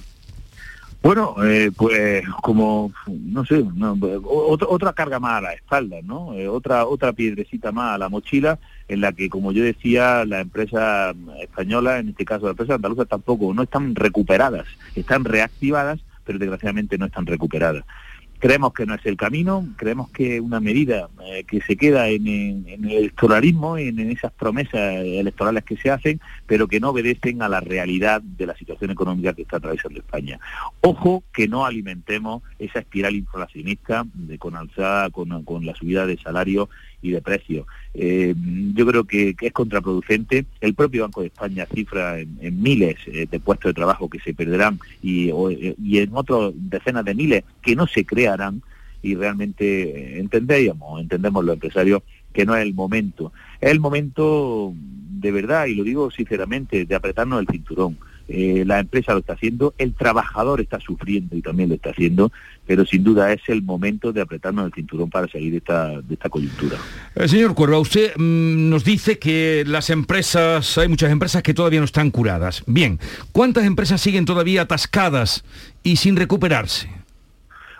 [1.05, 3.63] Bueno, eh, pues como, no sé,
[4.23, 6.33] otra, carga más a la espalda, ¿no?
[6.33, 10.39] Eh, otra, otra piedrecita más a la mochila en la que, como yo decía, la
[10.39, 16.39] empresa española, en este caso la empresa andaluza, tampoco, no están recuperadas, están reactivadas, pero
[16.39, 17.83] desgraciadamente no están recuperadas.
[18.45, 22.27] Creemos que no es el camino, creemos que una medida eh, que se queda en,
[22.67, 27.49] el electoralismo, en, en, esas promesas electorales que se hacen, pero que no obedecen a
[27.49, 30.39] la realidad de la situación económica que está atravesando España.
[30.81, 34.05] Ojo que no alimentemos esa espiral inflacionista
[34.37, 36.69] con alzada, con, con la subida de salario
[37.01, 37.65] y de precios.
[37.93, 38.33] Eh,
[38.73, 40.45] yo creo que, es contraproducente.
[40.61, 44.33] El propio Banco de España cifra en, miles eh, de puestos de trabajo que se
[44.33, 48.61] perderán y, eh, en otros decenas de miles que no se crearán
[49.01, 52.01] y realmente entendemos, entendemos los empresarios
[52.33, 53.31] que no es el momento.
[53.61, 57.97] Es el momento de verdad, y lo digo sinceramente, de apretarnos el cinturón.
[58.27, 62.31] Eh, la empresa lo está haciendo, el trabajador está sufriendo y también lo está haciendo,
[62.65, 66.13] pero sin duda es el momento de apretarnos el cinturón para salir de esta, de
[66.15, 66.77] esta coyuntura.
[67.15, 71.79] Eh, señor Cuerva, usted mm, nos dice que las empresas, hay muchas empresas que todavía
[71.79, 72.63] no están curadas.
[72.65, 72.99] Bien,
[73.31, 75.43] ¿cuántas empresas siguen todavía atascadas
[75.83, 76.89] y sin recuperarse?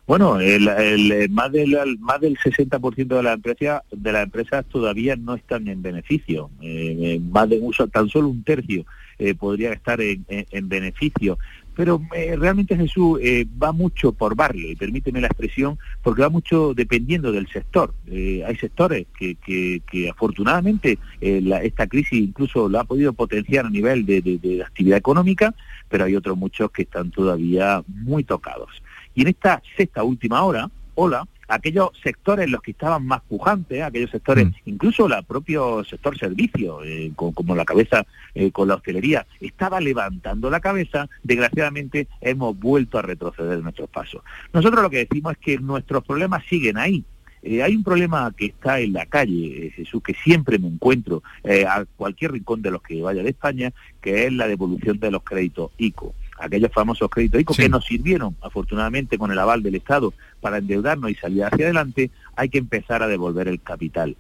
[0.05, 5.15] Bueno, el, el, más del más del 60% de las empresas de las empresas todavía
[5.15, 6.51] no están en beneficio.
[6.61, 8.85] Eh, más de uso tan solo un tercio
[9.17, 11.37] eh, podría estar en, beneficio.
[11.75, 16.29] Pero eh, realmente Jesús eh, va mucho por barrio, y permíteme la expresión, porque va
[16.29, 17.93] mucho dependiendo del sector.
[18.07, 24.21] hay sectores que, que, afortunadamente esta crisis incluso lo ha podido potenciar a nivel de,
[24.21, 25.53] de actividad económica,
[25.89, 28.69] pero hay otros muchos que están todavía muy tocados.
[29.13, 34.11] Y en esta sexta última hora, hola, aquellos sectores los que estaban más pujantes, aquellos
[34.11, 34.51] sectores, Mm.
[34.65, 39.79] incluso el propio sector servicio, eh, co- como la cabeza eh, con la hostelería, estaba
[39.79, 44.21] levantando la cabeza, desgraciadamente hemos vuelto a retroceder nuestros pasos.
[44.53, 47.03] Nosotros lo que decimos es que nuestros problemas siguen ahí.
[47.43, 51.21] Eh, hay un problema que está en la calle, eh, Jesús, que siempre me encuentro
[51.43, 55.11] eh, a cualquier rincón de los que vaya de España, que es la devolución de
[55.11, 56.15] los créditos ICO.
[56.37, 61.09] Aquellos famosos créditos ICO que nos sirvieron, afortunadamente, con el aval del Estado para endeudarnos
[61.11, 64.15] y salir hacia adelante, hay que empezar a devolver el capital.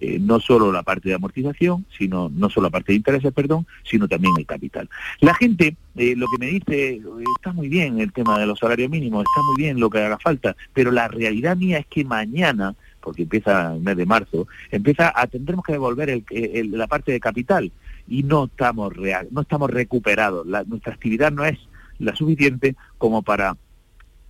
[0.00, 3.66] Eh, no solo la parte de amortización, sino no solo la parte de intereses, perdón,
[3.82, 4.88] sino también el capital.
[5.20, 7.02] La gente eh, lo que me dice,
[7.36, 10.16] está muy bien el tema de los salarios mínimos, está muy bien lo que haga
[10.18, 15.12] falta, pero la realidad mía es que mañana, porque empieza el mes de marzo, empieza
[15.14, 17.72] a tendremos que devolver el- el- la parte de capital
[18.08, 20.46] y no estamos real, no estamos recuperados.
[20.66, 21.58] Nuestra actividad no es
[21.98, 23.56] la suficiente como para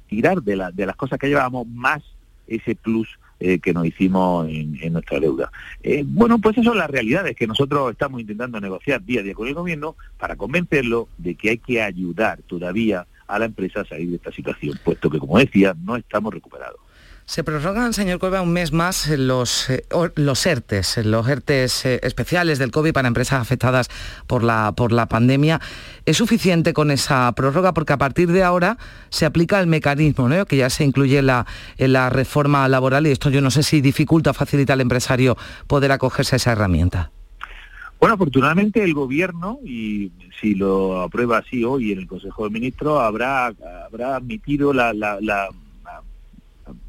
[0.09, 2.03] tirar de, la- de las cosas que llevábamos más
[2.47, 3.09] ese plus
[3.41, 5.53] eh, que nos hicimos en, nuestra deuda.
[5.83, 9.23] Eh, bueno, pues eso es la realidad, es que nosotros estamos intentando negociar día a
[9.23, 13.83] día con el gobierno para convencerlo de que hay que ayudar todavía a la empresa
[13.83, 16.81] a salir de esta situación, puesto que, como decía, no estamos recuperados.
[17.29, 22.59] Se prorrogan, señor Cueva, un mes más los, eh, los ERTES, los ERTES eh, especiales
[22.59, 23.91] del COVID para empresas afectadas
[24.27, 25.61] por la, por la pandemia.
[26.07, 27.75] ¿Es suficiente con esa prórroga?
[27.75, 28.79] Porque a partir de ahora
[29.11, 30.47] se aplica el mecanismo ¿no?
[30.47, 31.45] que ya se incluye la,
[31.77, 35.37] en la reforma laboral y esto yo no sé si dificulta o facilita al empresario
[35.67, 37.11] poder acogerse a esa herramienta.
[38.01, 43.03] Bueno, afortunadamente el gobierno, y si lo aprueba así hoy en el Consejo de Ministros,
[43.03, 43.53] habrá,
[43.85, 44.95] habrá admitido la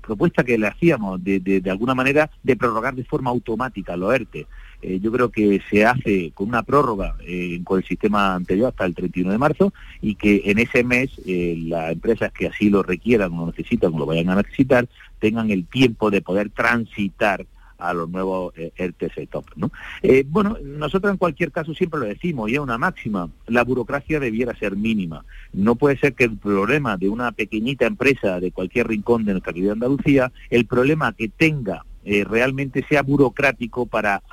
[0.10, 4.48] propuesta que le hacíamos de, de- alguna manera de prorrogar de forma automática los ERTE.
[4.82, 8.86] Eh, yo creo que se hace con una prórroga eh, con el sistema anterior hasta
[8.86, 12.82] el 31 de marzo y que en ese mes eh, las empresas que así lo
[12.82, 14.88] requieran o lo necesitan o lo vayan a necesitar
[15.20, 17.46] tengan el tiempo de poder transitar
[17.80, 19.46] a los nuevos eh, ERTE top.
[19.56, 19.72] ¿no?
[20.02, 24.20] Eh, bueno, nosotros en cualquier caso siempre lo decimos y es una máxima, la burocracia
[24.20, 25.26] debiera ser mínima.
[25.54, 29.54] No puede ser que el problema de una pequeñita empresa de cualquier rincón de nuestra
[29.54, 34.24] querida Andalucía, el problema que tenga eh, realmente sea burocrático para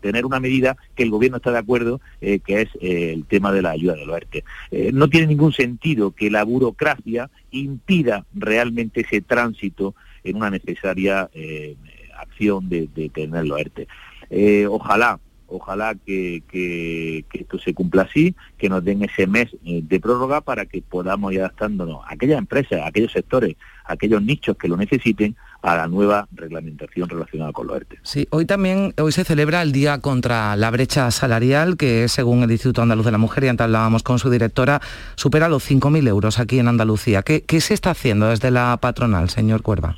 [0.00, 3.52] tener una medida que el gobierno está de acuerdo, eh, que es eh, el tema
[3.52, 4.44] de la ayuda de los ERTE.
[4.92, 11.30] No tiene ningún sentido que la burocracia impida realmente ese tránsito en una necesaria
[12.18, 13.88] acción de, de tener los ERTE.
[14.30, 20.00] Eh, ojalá, ojalá que, esto se cumpla así, que nos den ese mes eh, de
[20.00, 24.56] prórroga para que podamos ir adaptándonos a aquellas empresas, a aquellos sectores, a aquellos nichos
[24.56, 27.98] que lo necesiten a la nueva reglamentación relacionada con los ERTE.
[28.02, 32.50] Sí, hoy también hoy se celebra el Día contra la Brecha Salarial, que según el
[32.50, 34.80] Instituto Andaluz de la Mujer, y antes hablábamos con su directora,
[35.14, 37.22] supera los 5.000 euros aquí en Andalucía.
[37.22, 39.96] ¿Qué, qué se está haciendo desde la patronal, señor Cuerva?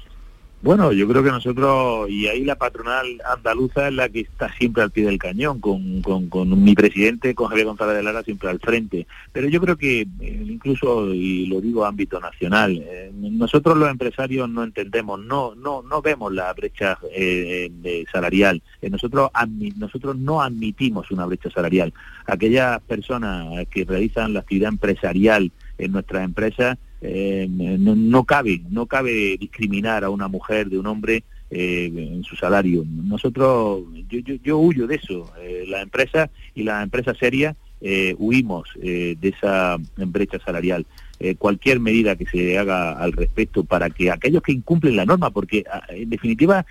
[0.67, 4.83] Bueno, yo creo que nosotros, y ahí la patronal andaluza es la que está siempre
[4.83, 8.59] al pie del cañón, con, con- mi presidente, con Javier González de Lara, siempre al
[8.59, 9.07] frente.
[9.33, 14.49] Pero yo creo que eh, incluso, y lo digo ámbito nacional, eh, nosotros los empresarios
[14.51, 18.61] no entendemos, no no no vemos la brecha eh, salarial.
[18.83, 19.31] Eh, nosotros,
[19.77, 21.95] nosotros no admitimos una brecha salarial.
[22.27, 28.87] Aquellas personas que realizan la actividad empresarial en nuestras empresas, eh, no, no cabe, no
[28.87, 32.85] cabe discriminar a una mujer de un hombre eh, en su salario.
[32.87, 35.31] Nosotros, yo, yo, yo huyo de eso.
[35.41, 40.87] Eh, las empresas y las empresas serias eh, huimos eh, de esa brecha salarial.
[41.19, 45.31] Eh, cualquier medida que se haga al respecto para que aquellos que incumplen la norma,
[45.31, 46.67] porque a- en definitiva,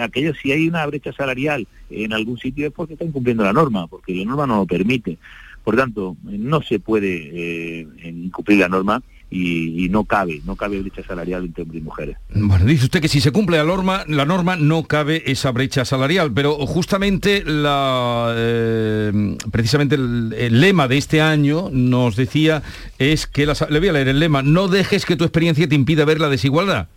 [0.00, 3.86] aquellos si hay una brecha salarial en algún sitio es porque están incumpliendo la norma,
[3.88, 5.18] porque la norma no lo permite.
[5.62, 11.02] Por tanto, no se puede incumplir la norma y, y no cabe, no cabe brecha
[11.02, 12.16] salarial entre hombres y mujeres.
[12.34, 15.86] Bueno, dice usted que si se cumple la norma, la norma no cabe esa brecha
[15.86, 22.62] salarial, pero justamente la, eh, precisamente el, el lema de este año nos decía
[22.98, 25.74] es que, la le voy a leer el lema, no dejes que tu experiencia te
[25.74, 26.88] impida ver la desigualdad.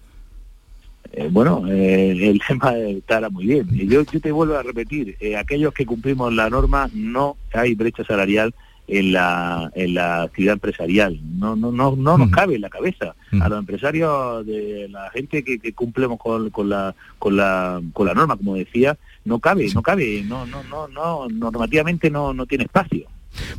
[1.13, 3.69] Eh, bueno, eh, el tema estará muy bien.
[3.71, 8.53] Yo, yo te vuelvo a repetir, aquellos que cumplimos la norma no hay brecha salarial
[8.87, 11.19] en la, en la actividad empresarial.
[11.37, 13.15] No, no, no, no nos cabe en la cabeza.
[13.39, 18.07] A los empresarios, de la gente que, que cumplimos con, con la, con la, con
[18.07, 22.45] la norma, como decía, no cabe, no cabe, no, no, no, no, normativamente no, no
[22.45, 23.07] tiene espacio.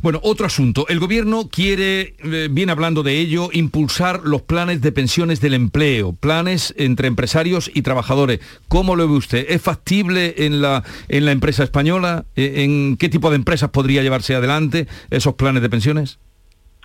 [0.01, 0.87] Bueno, otro asunto.
[0.87, 6.13] El gobierno quiere, eh, viene hablando de ello, impulsar los planes de pensiones del empleo,
[6.13, 8.39] planes entre empresarios y trabajadores.
[8.67, 9.45] ¿Cómo lo ve usted?
[9.49, 12.25] ¿Es factible en la, en la empresa española?
[12.35, 16.19] Eh, ¿En qué tipo de empresas podría llevarse adelante esos planes de pensiones?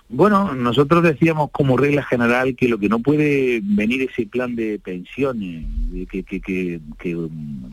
[0.09, 4.77] Bueno, nosotros decíamos como regla general que lo que no puede venir ese plan de
[4.77, 5.65] pensiones
[6.11, 7.15] que, que, que, que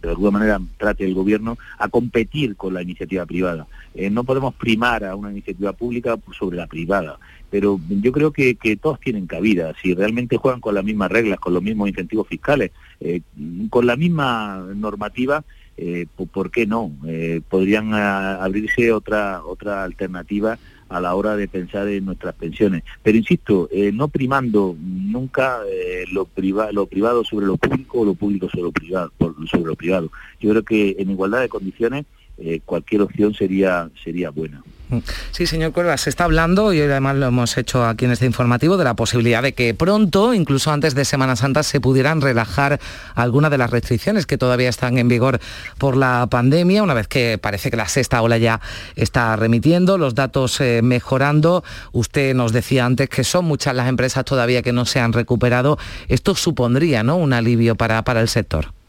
[0.03, 3.66] de alguna manera trate el gobierno a competir con la iniciativa privada.
[3.95, 7.18] Eh, no podemos primar a una iniciativa pública sobre la privada,
[7.51, 9.74] pero yo creo que, que todos tienen cabida.
[9.83, 12.70] Si realmente juegan con las mismas reglas, con los mismos incentivos fiscales,
[13.01, 13.20] eh,
[13.68, 15.45] con la misma normativa,
[15.76, 16.93] eh, ¿por qué no?
[17.07, 20.59] Eh, podrían ah, abrirse otra otra alternativa
[20.91, 22.82] a la hora de pensar en nuestras pensiones.
[23.03, 28.05] Pero insisto, eh, no primando nunca eh, lo, priva lo privado sobre lo público o
[28.05, 29.12] lo público sobre lo privado.
[29.51, 30.11] sobre lo privado.
[30.41, 32.07] Yo creo que en igualdad de condiciones
[32.38, 34.62] eh, cualquier opción sería sería buena.
[35.30, 38.76] Sí, señor Cuerva, se está hablando, y además lo hemos hecho aquí en este informativo,
[38.76, 42.80] de la posibilidad de que pronto, incluso antes de Semana Santa, se pudieran relajar
[43.14, 45.41] algunas de las restricciones que todavía están en vigor
[45.78, 48.61] por la pandemia, una vez que parece que la sexta ola ya
[48.97, 51.64] está remitiendo, los datos eh, mejorando.
[51.93, 55.78] Usted nos decía antes que son muchas las empresas todavía que no se han recuperado.
[56.09, 57.16] Esto supondría ¿no?
[57.16, 58.80] un alivio para, para el sector.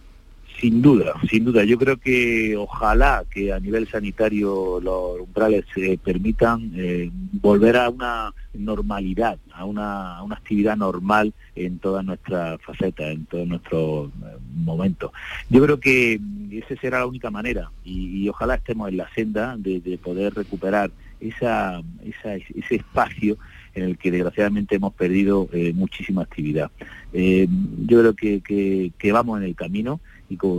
[0.62, 1.64] Sin duda, sin duda.
[1.64, 7.10] Yo creo que ojalá que a nivel sanitario los umbrales se permitan eh,
[7.42, 13.48] volver a una normalidad, a una, una actividad normal en todas nuestras facetas, en todos
[13.48, 15.10] nuestros eh, momentos.
[15.50, 19.58] Yo creo que mm, esa será la única manera y, ojalá estemos en la senda
[19.58, 23.36] de, de poder recuperar esa, ese espacio
[23.74, 26.70] en el que desgraciadamente hemos perdido eh, muchísima actividad.
[27.14, 27.48] Eh,
[27.88, 30.00] yo creo que vamos en el camino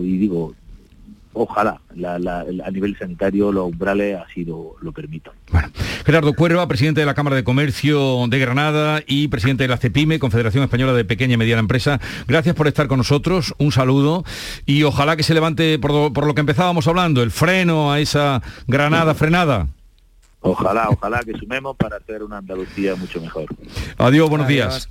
[0.03, 0.55] y, digo,
[1.35, 5.33] ojalá la- la- a nivel sanitario los umbrales así lo, lo permitan.
[6.05, 10.19] Gerardo Cuerva, presidente de la Cámara de Comercio de Granada y presidente de la CEPIME,
[10.19, 12.01] Confederación Española de Pequeña y Mediana Empresa.
[12.29, 14.25] Gracias por estar con nosotros, un saludo
[14.67, 19.15] y ojalá que se levante por lo que empezábamos hablando, el freno a esa Granada
[19.15, 19.69] frenada.
[20.45, 23.47] Ojalá, ojalá que sumemos para hacer una Andalucía mucho mejor.
[23.97, 24.89] Adiós, buenos días.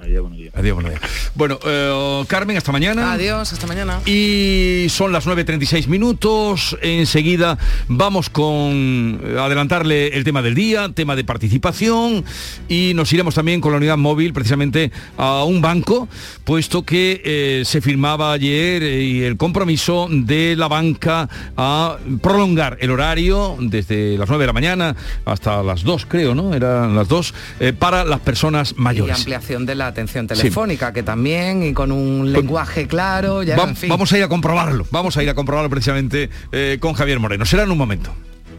[0.00, 0.54] Adiós, buenos días.
[0.54, 1.30] Adiós, buenos días.
[1.34, 3.12] Bueno, eh, Carmen, hasta mañana.
[3.12, 4.00] Adiós, hasta mañana.
[4.06, 6.76] Y son las 9.36 minutos.
[6.82, 12.24] Enseguida vamos con eh, adelantarle el tema del día, tema de participación
[12.68, 16.08] y nos iremos también con la unidad móvil precisamente a un banco,
[16.44, 22.78] puesto que eh, se firmaba ayer eh, y el compromiso de la banca a prolongar
[22.80, 26.54] el horario desde las 9 de la mañana hasta las 2, creo, ¿no?
[26.54, 29.16] Eran las 2, eh, para las personas Y mayores.
[29.16, 33.76] ampliación de la atención telefónica, que también, y con un lenguaje claro, ya, Va- en
[33.76, 33.88] fin.
[33.88, 37.44] Vamos a ir a comprobarlo, vamos a ir a comprobarlo precisamente eh, con Javier Moreno.
[37.44, 38.14] Será en un momento.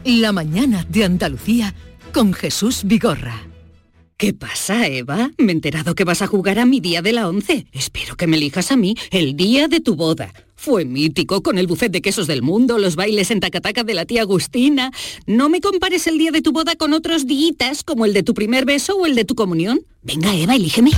[0.06, 1.74] La mañana de Andalucía
[2.14, 3.42] con Jesús Vigorra.
[4.18, 5.30] ¿Qué pasa, Eva?
[5.38, 7.68] Me he enterado que vas a jugar a mi día de la once.
[7.72, 10.34] Espero que me elijas a mí el día de tu boda.
[10.62, 14.04] Fue mítico con el buffet de quesos del mundo, los bailes en tacataca de la
[14.04, 14.92] tía Agustina.
[15.26, 18.34] No me compares el día de tu boda con otros días como el de tu
[18.34, 19.80] primer beso o el de tu comunión.
[20.02, 20.92] Venga, Eva, elígeme.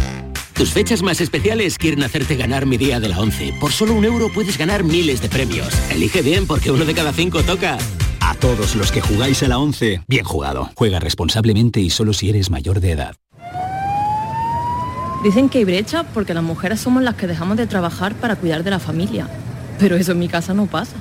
[0.55, 3.53] Tus fechas más especiales quieren hacerte ganar mi día de la 11.
[3.59, 5.69] Por solo un euro puedes ganar miles de premios.
[5.91, 7.77] Elige bien porque uno de cada cinco toca.
[8.19, 10.71] A todos los que jugáis a la 11, bien jugado.
[10.73, 13.15] Juega responsablemente y solo si eres mayor de edad.
[15.23, 18.63] Dicen que hay brecha porque las mujeres somos las que dejamos de trabajar para cuidar
[18.63, 19.29] de la familia.
[19.81, 20.95] Pero eso en mi casa no pasa.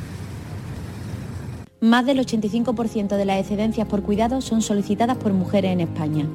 [1.80, 6.26] Más del 85% de las excedencias por cuidado son solicitadas por mujeres en España.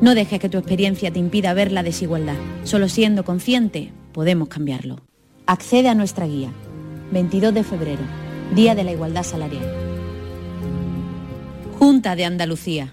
[0.00, 2.34] No dejes que tu experiencia te impida ver la desigualdad.
[2.64, 5.02] Solo siendo consciente podemos cambiarlo.
[5.46, 6.50] Accede a nuestra guía.
[7.12, 8.02] 22 de febrero,
[8.54, 9.64] Día de la Igualdad Salarial.
[11.78, 12.92] Junta de Andalucía.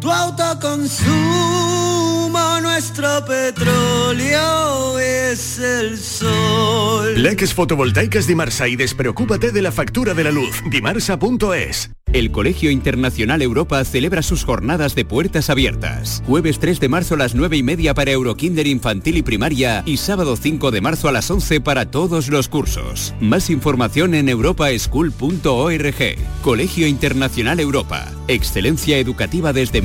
[0.00, 7.22] tu autoconsumo, nuestro petróleo es el sol.
[7.22, 10.62] Leques fotovoltaicas Dimarsa y despreocúpate de la factura de la luz.
[10.70, 11.90] Dimarsa.es.
[12.12, 16.22] El Colegio Internacional Europa celebra sus jornadas de puertas abiertas.
[16.26, 19.98] Jueves 3 de marzo a las 9 y media para Eurokinder infantil y primaria y
[19.98, 23.12] sábado 5 de marzo a las 11 para todos los cursos.
[23.20, 26.16] Más información en europaschool.org.
[26.42, 28.06] Colegio Internacional Europa.
[28.28, 29.82] Excelencia educativa desde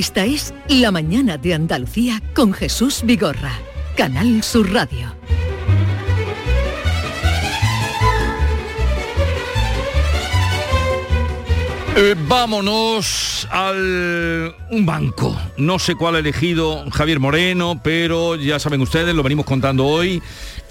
[0.00, 3.52] Esta es La mañana de Andalucía con Jesús Vigorra,
[3.98, 5.14] Canal Sur Radio.
[11.98, 15.38] Eh, vámonos al un banco.
[15.58, 20.22] No sé cuál ha elegido Javier Moreno, pero ya saben ustedes, lo venimos contando hoy,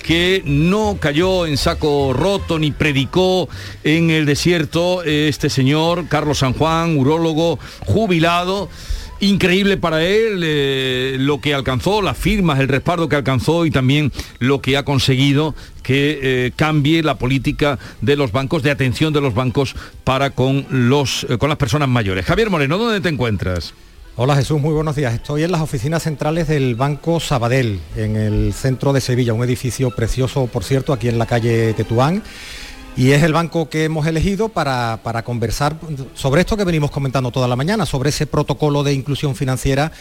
[0.01, 3.47] que no cayó en saco roto ni predicó
[3.83, 8.69] en el desierto este señor, Carlos San Juan, urólogo, jubilado
[9.19, 14.11] increíble para él eh, lo que alcanzó, las firmas, el respaldo que alcanzó y también
[14.39, 19.21] lo que ha conseguido que eh, cambie la política de los bancos, de atención de
[19.21, 22.25] los bancos para con, los, eh, con las personas mayores.
[22.25, 23.73] Javier Moreno, ¿dónde te encuentras?
[24.15, 25.13] Hola Jesús, muy buenos días.
[25.13, 29.91] Estoy en las oficinas centrales del Banco Sabadell, en el centro de Sevilla, un edificio
[29.91, 32.21] precioso, por cierto, aquí en la calle Tetuán.
[32.99, 35.77] Y es el banco que hemos elegido para, para, conversar
[36.15, 39.93] sobre esto que venimos comentando toda la mañana, sobre ese protocolo de inclusión financiera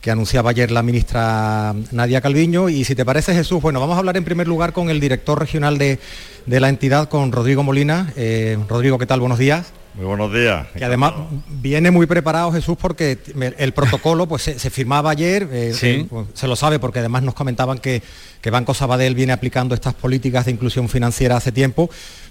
[0.00, 2.70] que anunciaba ayer la ministra Nadia Calviño.
[2.70, 5.38] Y si te parece, Jesús, bueno, vamos a hablar en primer lugar con el director
[5.38, 5.98] regional de,
[6.46, 8.10] de la entidad, con Rodrigo Molina.
[8.16, 9.20] Eh, Rodrigo, ¿qué tal?
[9.20, 9.74] Buenos días.
[9.92, 10.66] Muy buenos días.
[10.76, 11.12] Que además
[11.48, 13.18] viene muy preparado Jesús porque
[13.58, 15.86] el protocolo pues se, se firmaba ayer, eh, Sí.
[15.86, 18.02] eh, pues, se lo sabe porque además nos comentaban que,
[18.40, 21.88] que Banco Sabadell viene aplicando estas políticas de inclusión financiera hace tiempo.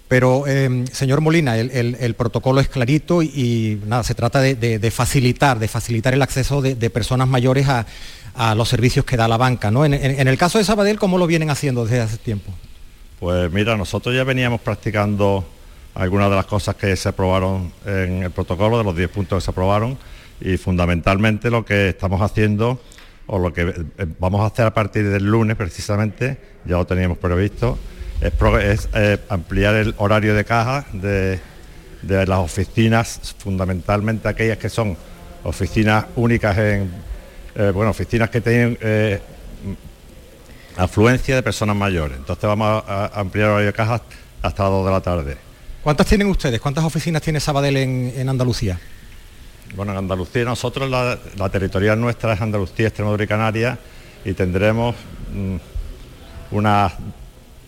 [0.07, 5.67] Pero, eh, señor Molina, el, protocolo es clarito y, nada, se trata de, facilitar, de
[5.67, 7.85] facilitar el acceso de, personas mayores a,
[8.55, 9.71] los servicios que da la banca.
[9.71, 9.85] ¿no?
[9.85, 12.51] En el caso de Sabadell, ¿cómo lo vienen haciendo desde hace tiempo?
[13.19, 15.47] Pues mira, nosotros ya veníamos practicando
[15.95, 19.45] algunas de las cosas que se aprobaron en el protocolo, de los 10 puntos que
[19.45, 19.97] se aprobaron,
[20.41, 22.81] y fundamentalmente lo que estamos haciendo,
[23.27, 27.17] o lo que eh, vamos a hacer a partir del lunes precisamente, ya lo teníamos
[27.17, 27.77] previsto,
[28.21, 31.39] es, pro- es, eh, ampliar el horario de caja de,
[32.01, 34.97] de las oficinas, fundamentalmente aquellas que son
[35.43, 36.91] oficinas únicas en,
[37.55, 39.21] eh, bueno, oficinas que tienen eh,
[40.77, 42.17] afluencia de personas mayores.
[42.17, 44.01] Entonces vamos a, a ampliar el horario de cajas
[44.41, 45.37] hasta las 2 de la tarde.
[45.83, 46.59] ¿Cuántas tienen ustedes?
[46.59, 48.79] ¿Cuántas oficinas tiene Sabadell en, en Andalucía?
[49.75, 53.77] Bueno, en Andalucía nosotros la, la territorial nuestra es Andalucía, Extremadura y Canarias
[54.23, 54.95] y tendremos
[55.33, 55.55] mm,
[56.51, 56.93] unas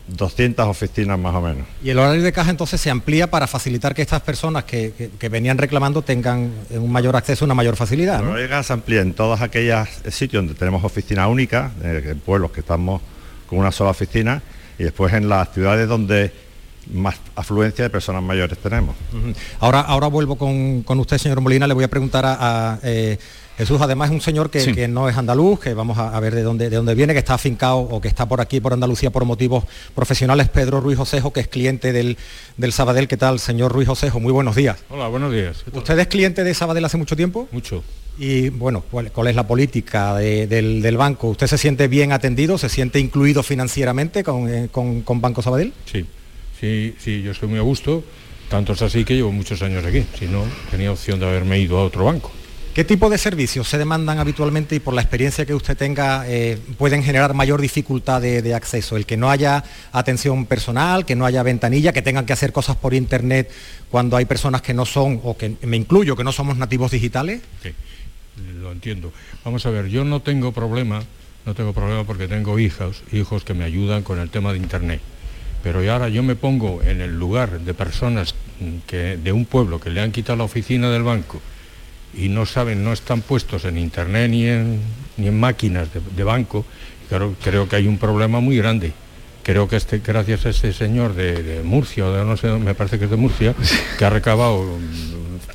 [0.08, 1.68] 200 oficinas más o menos.
[1.84, 5.10] Y el horario de caja entonces se amplía para facilitar que estas personas que, que-
[5.10, 8.20] que venían reclamando tengan un mayor acceso, una mayor facilidad.
[8.20, 8.32] El ¿no?
[8.32, 12.52] horario de se amplía en todos aquellos sitios donde tenemos oficina única, eh, en pueblos
[12.52, 13.02] que estamos
[13.48, 14.42] con una sola oficina
[14.80, 16.32] y después en las ciudades donde
[16.94, 18.96] más afluencia de personas mayores tenemos.
[19.60, 22.38] Ahora, ahora vuelvo con, con usted, señor Molina, le voy a preguntar a,
[22.76, 23.18] a, eh,
[23.58, 24.72] Jesús, además es un señor que, Sí.
[24.74, 27.20] que no es andaluz, que vamos a, a ver de dónde, de dónde viene, que
[27.20, 29.64] está afincado o que está por aquí, por Andalucía, por motivos
[29.96, 32.18] profesionales, Pedro Ruiz Osejo, que es cliente del,
[32.56, 33.08] del Sabadell.
[33.08, 34.20] ¿Qué tal, señor Ruiz Osejo?
[34.20, 34.78] Muy buenos días.
[34.90, 35.64] Hola, buenos días.
[35.74, 37.48] ¿Usted es cliente de Sabadell hace mucho tiempo?
[37.52, 37.84] Mucho.
[38.20, 41.28] Y bueno, ¿cuál, cuál es la política de- del, del banco?
[41.30, 42.58] ¿Usted se siente bien atendido?
[42.60, 45.74] ¿Se siente incluido financieramente con, eh, con- con Banco Sabadell?
[45.92, 46.06] Sí,
[46.60, 48.04] sí, sí, yo estoy muy a gusto.
[48.50, 50.06] Tanto es así que llevo muchos años aquí.
[50.18, 52.32] Si no, tenía opción de haberme ido a otro banco.
[52.78, 56.60] ¿Qué tipo de servicios se demandan habitualmente y por la experiencia que usted tenga eh,
[56.78, 58.98] pueden generar mayor dificultad de, acceso?
[58.98, 62.76] El que no haya atención personal, que no haya ventanilla, que tengan que hacer cosas
[62.76, 63.50] por internet
[63.90, 67.42] cuando hay personas que no son, o que me incluyo, que no somos nativos digitales.
[67.64, 67.74] Sí,
[68.62, 69.12] lo entiendo.
[69.44, 71.02] Vamos a ver, yo no tengo problema,
[71.48, 75.02] no tengo problema porque tengo hijos, hijos que me ayudan con el tema de internet.
[75.64, 78.36] Pero ahora yo me pongo en el lugar de personas
[78.86, 81.42] que, de un pueblo que le han quitado la oficina del banco
[82.18, 84.80] y no saben, no están puestos en internet ni en,
[85.18, 86.66] ni en máquinas de, de banco,
[87.44, 88.94] creo que hay un problema muy grande
[89.48, 93.00] creo que este, gracias a este señor de, Murcia, o de no sé, me parece
[93.00, 93.56] que es de Murcia,
[93.98, 94.78] que ha recabado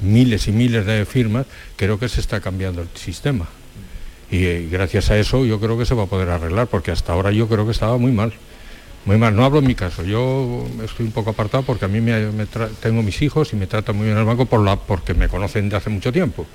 [0.00, 1.44] miles y miles de firmas,
[1.76, 3.50] creo que se está cambiando el sistema.
[4.30, 7.12] Y, eh, gracias a eso yo creo que se va a poder arreglar, porque hasta
[7.12, 8.32] ahora yo creo que estaba muy mal.
[9.04, 12.00] Muy mal, no hablo en mi caso, yo estoy un poco apartado porque a mí
[12.00, 12.46] me,
[12.80, 15.68] tengo mis hijos y me tratan muy bien el banco por la, porque me conocen
[15.68, 16.46] de hace mucho tiempo.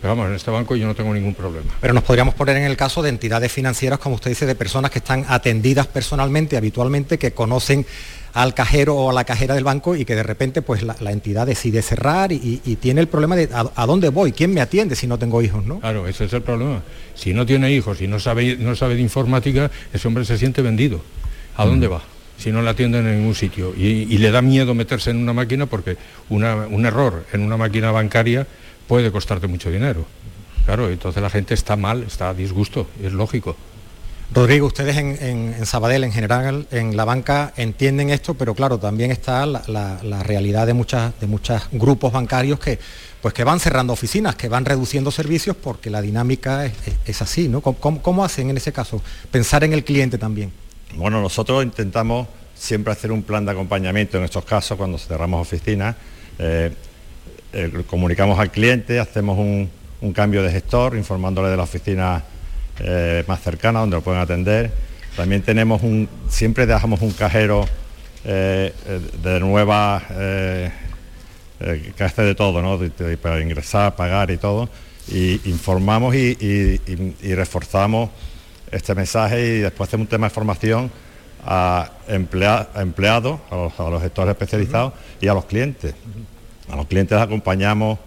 [0.00, 1.72] Pero vamos, en este banco yo no tengo ningún problema.
[1.80, 4.90] Pero nos podríamos poner en el caso de entidades financieras, como usted dice, de personas
[4.90, 7.84] que están atendidas personalmente, habitualmente, que conocen
[8.34, 11.46] al cajero o a la cajera del banco y que de repente pues la, entidad
[11.46, 15.18] decide cerrar y, tiene el problema de a, dónde voy, quién me atiende si no
[15.18, 15.80] tengo hijos, ¿no?
[15.80, 16.82] Claro, ese es el problema.
[17.14, 20.62] Si no tiene hijos y no sabe, no sabe de informática, ese hombre se siente
[20.62, 21.00] vendido.
[21.58, 22.02] ¿A dónde va?
[22.38, 23.74] si no la atienden en ningún sitio.
[23.74, 25.96] Y, le da miedo meterse en una máquina porque
[26.28, 26.44] un
[26.86, 28.46] error en una máquina bancaria
[28.86, 30.06] puede costarte mucho dinero.
[30.64, 33.56] Claro, entonces la gente está mal, está a disgusto, es lógico.
[34.34, 39.46] Rodrigo, ustedes en, Sabadell en general, en la banca, entienden esto, pero claro, también está
[39.46, 42.78] la, realidad de muchas de muchos grupos bancarios que,
[43.22, 46.66] pues que van cerrando oficinas, que van reduciendo servicios porque la dinámica
[47.06, 47.62] es, así, ¿no?
[47.62, 49.00] ¿Cómo, hacen en ese caso?
[49.30, 50.52] Pensar en el cliente también.
[50.94, 55.94] Bueno, nosotros intentamos siempre hacer un plan de acompañamiento en estos casos cuando cerramos oficinas.
[56.38, 56.72] Eh,
[57.52, 59.70] eh, comunicamos al cliente, hacemos un,
[60.12, 62.22] cambio de gestor, informándole de la oficina
[62.80, 64.70] eh, más cercana donde lo pueden atender.
[65.16, 67.66] También tenemos un, siempre dejamos un cajero
[68.24, 70.02] de nueva
[71.58, 72.78] que hace de todo, ¿no?
[73.20, 74.68] para ingresar, pagar y todo.
[75.10, 76.76] Y informamos y,
[77.34, 78.10] reforzamos
[78.72, 80.90] este mensaje y después hacemos un tema de formación
[81.44, 85.94] a, empleados, a los, gestores especializados y a los clientes.
[86.70, 87.98] A los clientes les acompañamos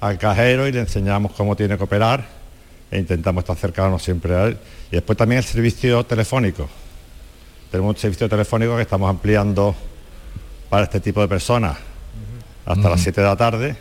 [0.00, 2.24] al cajero y le enseñamos cómo tiene que operar
[2.90, 4.58] e intentamos estar cercanos siempre a él.
[4.90, 6.68] Y después también el servicio telefónico.
[7.70, 9.74] Tenemos un servicio telefónico que estamos ampliando
[10.68, 11.76] para este tipo de personas
[12.64, 13.76] hasta las 7 de la tarde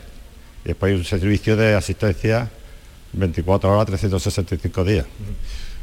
[0.64, 2.50] y después hay un servicio de asistencia
[3.14, 5.06] 24 horas, 365 días.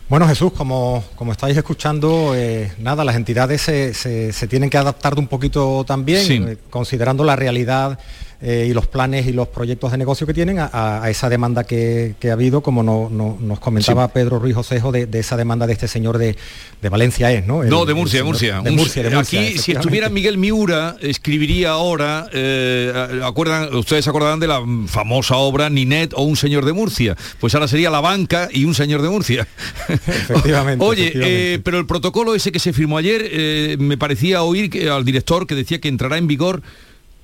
[0.08, 5.20] Bueno, Jesús, como, como estáis escuchando, eh, nada, las entidades se, tienen que adaptar de
[5.20, 7.98] un poquito también, eh, considerando la realidad
[8.42, 12.14] eh, y los planes y los proyectos de negocio que tienen a, esa demanda que,
[12.28, 16.36] ha habido, como nos comentaba Pedro Ruiz Josejo, de, esa demanda de este señor de,
[16.90, 17.64] Valencia es, ¿no?
[17.64, 18.60] no, de Murcia, de Murcia.
[18.60, 24.62] De Murcia, Aquí, si estuviera Miguel Miura, escribiría ahora, eh, acuerdan, ustedes acordarán de la
[24.86, 27.16] famosa obra Ninet o un señor de Murcia.
[27.40, 29.48] Pues ahora sería la banca y un señor de Murcia.
[29.88, 30.84] Efectivamente.
[30.84, 35.46] Oye, eh, pero el protocolo ese que se firmó ayer, me parecía oír al director
[35.46, 36.62] que decía que entrará en vigor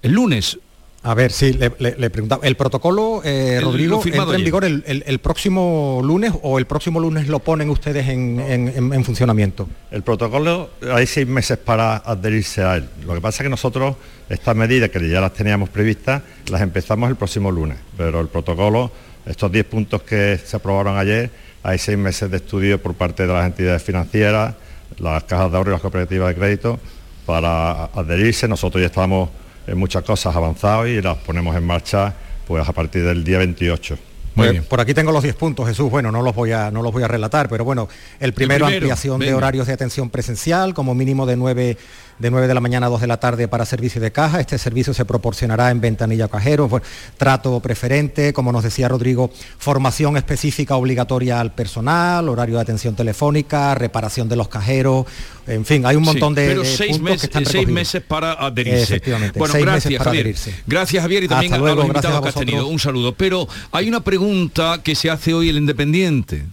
[0.02, 0.58] el lunes.
[1.04, 2.46] A ver, sí, le, preguntaba.
[2.46, 7.40] ¿El protocolo, eh, Rodrigo, entra en vigor el, próximo lunes o el próximo lunes lo
[7.40, 9.68] ponen ustedes en, funcionamiento?
[9.90, 12.88] El protocolo hay seis meses para adherirse a él.
[13.04, 13.96] Lo que pasa es que nosotros
[14.28, 18.92] estas medidas que ya las teníamos previstas las empezamos el próximo lunes, pero el protocolo,
[19.26, 21.30] estos 10 puntos que se aprobaron ayer,
[21.64, 24.54] hay seis meses de estudio por parte de las entidades financieras,
[24.98, 26.80] las cajas de ahorro y las cooperativas de crédito
[27.26, 28.46] para adherirse.
[28.46, 29.30] Nosotros ya estamos
[29.66, 32.14] en muchas cosas avanzado y las ponemos en marcha
[32.46, 33.98] pues a partir del día 28.
[34.34, 34.64] Muy pues, bien.
[34.64, 35.90] Por aquí tengo los 10 puntos, Jesús.
[35.90, 37.88] Bueno, no los voy a, no los voy a relatar, pero bueno,
[38.18, 41.76] el primero, ampliación de horarios de atención presencial, como mínimo de 9
[42.22, 44.38] de 9 de la mañana a 2 de la tarde para servicio de caja.
[44.38, 46.70] Este servicio se proporcionará en ventanilla cajero,
[47.18, 53.74] trato preferente, como nos decía Rodrigo, formación específica obligatoria al personal, horario de atención telefónica,
[53.74, 55.04] reparación de los cajeros,
[55.48, 58.82] en fin, hay un montón de, pero seis puntos que están seis meses para adherirse.
[58.84, 60.34] Efectivamente, bueno, gracias, Javier.
[60.64, 62.68] Gracias, Javier, y también a los invitados que has tenido.
[62.68, 63.14] Un saludo.
[63.14, 66.46] Pero hay una pregunta que se hace hoy el Independiente,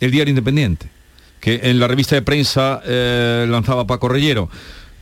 [0.00, 0.94] el diario Independiente
[1.44, 4.48] que en la revista de prensa eh, lanzaba Paco Reyero.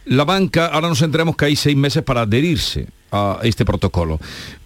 [0.07, 4.19] La banca, ahora nos enteramos que hay seis meses para adherirse a este protocolo.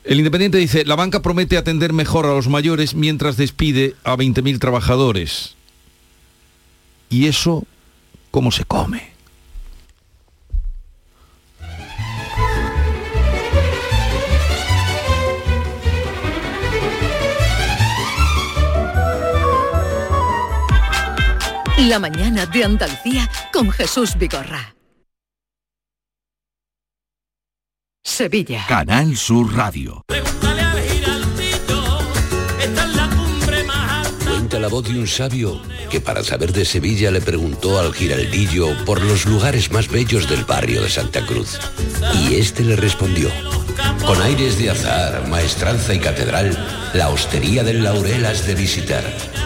[0.02, 4.58] El Independiente dice, la banca promete atender mejor a los mayores mientras despide a 20.000
[4.58, 5.54] trabajadores.
[7.10, 7.66] ¿Y eso
[8.30, 9.15] cómo se come?
[21.88, 24.74] La mañana de Andalucía con Jesús Vigorra.
[28.02, 28.64] Sevilla.
[28.66, 30.04] Canal Sur Radio.
[34.28, 38.76] Cuenta la voz de un sabio que para saber de Sevilla le preguntó al giraldillo
[38.84, 41.60] por los lugares más bellos del barrio de Santa Cruz.
[42.14, 43.30] Y este le respondió.
[44.04, 49.04] Con aires de azar, maestranza y catedral, la hostería del Laurel has de visitar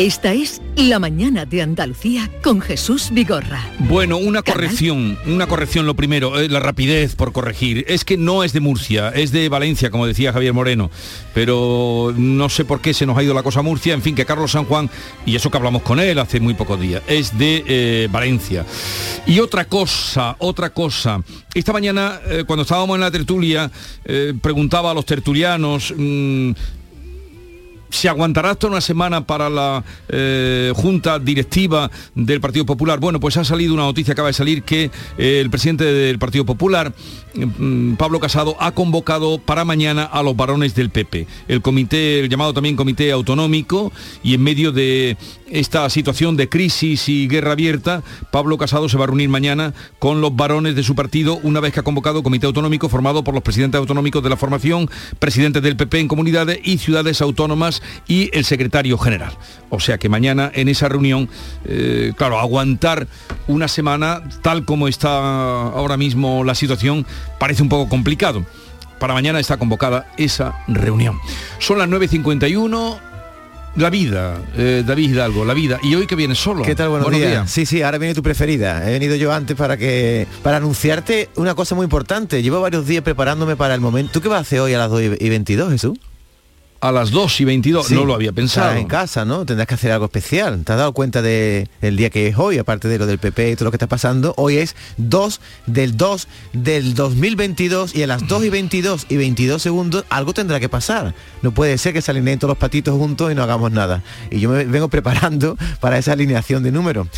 [0.00, 3.62] Esta es La Mañana de Andalucía con Jesús Vigorra.
[3.80, 7.84] Bueno, una corrección, una corrección lo primero, eh, la rapidez por corregir.
[7.86, 10.90] Es que no es de Murcia, es de Valencia, como decía Javier Moreno.
[11.34, 13.92] Pero no sé por qué se nos ha ido la cosa a Murcia.
[13.92, 14.88] En fin, que Carlos San Juan,
[15.26, 18.64] y eso que hablamos con él hace muy pocos días, es de eh, Valencia.
[19.26, 21.22] Y otra cosa, otra cosa.
[21.52, 23.70] Esta mañana, eh, cuando estábamos en la tertulia,
[24.40, 25.92] preguntaba a los tertulianos...
[25.94, 26.52] mm,
[27.90, 33.00] ¿Se aguantará hasta una semana para la eh, junta directiva del Partido Popular?
[33.00, 36.46] Bueno, pues ha salido una noticia, acaba de salir, que eh, el presidente del Partido
[36.46, 36.94] Popular,
[37.34, 41.26] mm, Pablo Casado, ha convocado para mañana a los varones del PP.
[41.48, 45.16] El comité, el llamado también comité autonómico, y en medio de
[45.50, 50.20] esta situación de crisis y guerra abierta, Pablo Casado se va a reunir mañana con
[50.20, 53.42] los varones de su partido, una vez que ha convocado comité autonómico formado por los
[53.42, 54.88] presidentes autonómicos de la formación,
[55.18, 59.32] presidentes del PP en comunidades y ciudades autónomas y el secretario general.
[59.70, 61.28] O sea que mañana en esa reunión,
[61.64, 63.06] eh, claro, aguantar
[63.46, 67.06] una semana tal como está ahora mismo la situación
[67.38, 68.44] parece un poco complicado.
[68.98, 71.18] Para mañana está convocada esa reunión.
[71.58, 73.00] Son las 9.51.
[73.76, 75.78] La vida, eh, David Hidalgo, la vida.
[75.84, 76.64] Y hoy que viene solo.
[76.64, 76.88] ¿Qué tal?
[76.88, 77.48] Buenos, días.
[77.48, 78.86] Sí, sí, ahora viene tu preferida.
[78.88, 82.42] He venido yo antes para que para anunciarte una cosa muy importante.
[82.42, 84.10] Llevo varios días preparándome para el momento.
[84.12, 85.98] ¿Tú qué vas a hacer hoy a las 2 y 22, Jesús?
[86.82, 87.94] A las 2 y 22, Sí.
[87.94, 88.74] no lo había pensado.
[88.74, 89.44] En casa, ¿no?
[89.44, 90.64] Tendrás que hacer algo especial.
[90.64, 93.54] ¿Te has dado cuenta del día que es hoy, aparte de lo del PP y
[93.54, 94.32] todo lo que está pasando?
[94.38, 99.60] Hoy es 2 del 2 del 2022 y a las 2 y 22 y 22
[99.60, 101.14] segundos algo tendrá que pasar.
[101.42, 104.02] No puede ser que se alineen todos los patitos juntos y no hagamos nada.
[104.30, 107.08] Y yo me vengo preparando para esa alineación de números.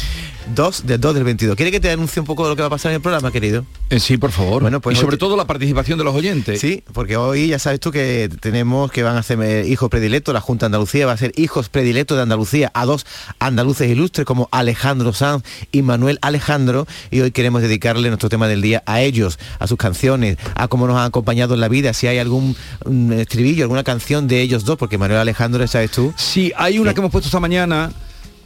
[0.57, 1.55] 2 del 2 del 22.
[1.57, 3.31] ¿Quiere que te anuncie un poco de lo que va a pasar en el programa,
[3.31, 3.65] querido?
[3.91, 4.61] Eh, sí, por favor.
[4.63, 6.61] Bueno, pues y sobre todo la participación de los oyentes.
[6.61, 10.33] Sí, porque hoy ya sabes tú que tenemos que van a ser eh, hijos predilectos,
[10.33, 13.07] la Junta de Andalucía va a ser hijos predilectos de Andalucía a dos
[13.39, 18.63] andaluces ilustres como Alejandro Sanz y Manuel Alejandro y hoy queremos dedicarle nuestro tema del
[18.63, 22.07] día a ellos, a sus canciones, a cómo nos han acompañado en la vida, si
[22.07, 26.13] hay algún mm, estribillo, alguna canción de ellos dos, porque Manuel Alejandro, sabes tú.
[26.17, 27.93] Sí, hay una que hemos puesto esta mañana.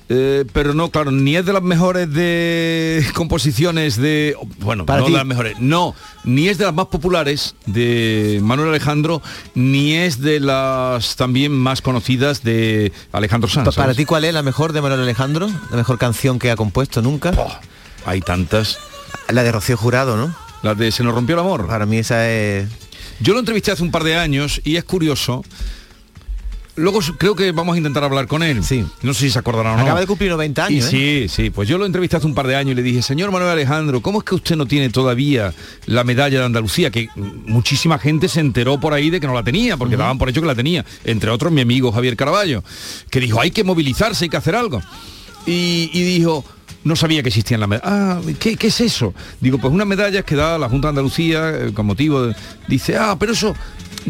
[0.09, 4.37] Eh, pero no, claro, ni es de las mejores de composiciones de.
[4.61, 5.13] Bueno, Para no ti.
[5.13, 5.59] de las mejores.
[5.61, 5.95] No,
[6.25, 9.21] ni es de las más populares de Manuel Alejandro,
[9.55, 13.67] ni es de las también más conocidas de Alejandro Sanz.
[13.75, 15.49] Pa- Para ti, ¿cuál es la mejor de Manuel Alejandro?
[15.71, 17.33] La mejor canción que ha compuesto nunca.
[18.05, 18.79] hay tantas.
[19.29, 20.35] La de Rocío Jurado, ¿no?
[20.63, 21.67] La de Se nos rompió el amor.
[21.67, 22.69] Para mí esa es...
[23.19, 25.43] Yo lo entrevisté hace un par de años y es curioso.
[26.77, 28.63] Luego creo que vamos a intentar hablar con él.
[28.63, 28.85] Sí.
[29.03, 29.83] No sé si se acordará o no.
[29.83, 31.29] Acaba de cumplir 90 años, Y ¿eh?
[31.29, 31.51] sí, sí.
[31.51, 34.03] Pues yo lo entrevisté hace un par de años y le dije, señor Manuel Alejandro,
[34.03, 35.55] ¿cómo es que usted no tiene todavía
[35.87, 36.91] la medalla de Andalucía?
[36.91, 40.19] Que mm, muchísima gente se enteró por ahí de que no la tenía, porque daban
[40.19, 40.85] por hecho que la tenía.
[41.05, 42.63] Entre otros mi amigo Javier Caraballo,
[43.11, 44.83] que dijo, hay que movilizarse, hay que hacer algo.
[45.47, 46.45] Y, y dijo,
[46.85, 47.91] no sabía que existían las medallas.
[47.91, 49.15] Ah, ¿qué, qué es eso?
[49.41, 52.37] Digo, pues unas medallas que da la Junta de Andalucía eh, con motivo de...
[52.69, 53.55] Dice, ah, pero eso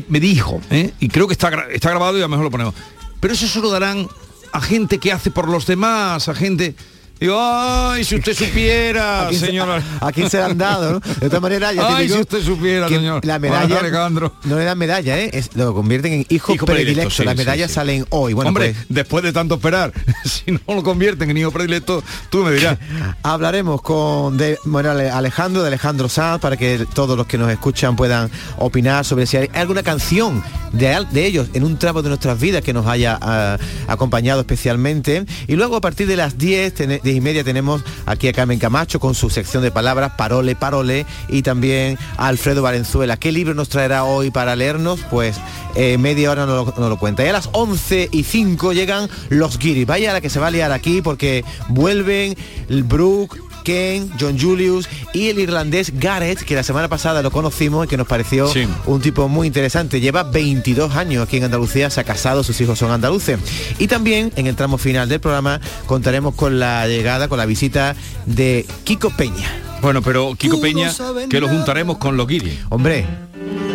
[0.08, 0.92] me dijo, ¿eh?
[1.00, 2.74] y creo que está, está grabado y a lo mejor lo ponemos.
[3.20, 4.08] Pero eso se lo darán
[4.52, 6.74] a gente que hace por los demás, a gente...
[7.18, 9.82] Digo, ay, si usted supiera, ¿A quién se- señora.
[10.00, 11.00] a quién se la han dado, ¿no?
[11.00, 13.24] De todas maneras, ya te Ay, digo si usted supiera, señor.
[13.24, 14.34] La medalla Alejandro.
[14.44, 15.30] no le dan medalla, ¿eh?
[15.32, 17.10] Es- lo convierten en hijo, Hijo predilecto.
[17.10, 17.74] sí, Las medallas sí.
[17.76, 18.34] salen hoy.
[18.34, 19.92] Bueno, Hombre, pues, después de tanto esperar,
[20.24, 22.78] si no lo convierten en hijo predilecto, tú me dirás.
[23.22, 27.50] Hablaremos con de, bueno, Ale- Alejandro, de Alejandro Sanz, para que todos los que nos
[27.50, 30.42] escuchan puedan opinar sobre si hay alguna canción
[30.72, 33.56] de, de ellos en un tramo de nuestras vidas que nos haya ah,
[33.88, 35.24] acompañado especialmente.
[35.46, 38.58] Y luego a partir de las 10 tene- 10 y media tenemos aquí a Carmen
[38.58, 43.16] Camacho con su sección de palabras, Parole, Parole, y también a Alfredo Valenzuela.
[43.16, 44.98] ¿Qué libro nos traerá hoy para leernos?
[45.08, 45.36] Pues
[45.76, 47.24] eh, media hora no lo, cuenta.
[47.24, 49.86] Y a las 11 y 5 llegan los guiris.
[49.86, 52.34] Vaya la que se va a liar aquí porque vuelven
[52.68, 57.84] el Brook, Ken, John Julius y el irlandés Gareth, que la semana pasada lo conocimos
[57.84, 58.64] y que nos pareció Sí.
[58.86, 60.00] un tipo muy interesante.
[60.00, 63.40] Lleva 22 años aquí en Andalucía, se ha casado, sus hijos son andaluces.
[63.80, 67.96] Y también en el tramo final del programa contaremos con la llegada, con la visita
[68.24, 69.50] de Kiko Peña.
[69.82, 70.92] Bueno, pero Kiko Peña,
[71.28, 72.60] que lo juntaremos con los guiris.
[72.68, 73.04] Hombre,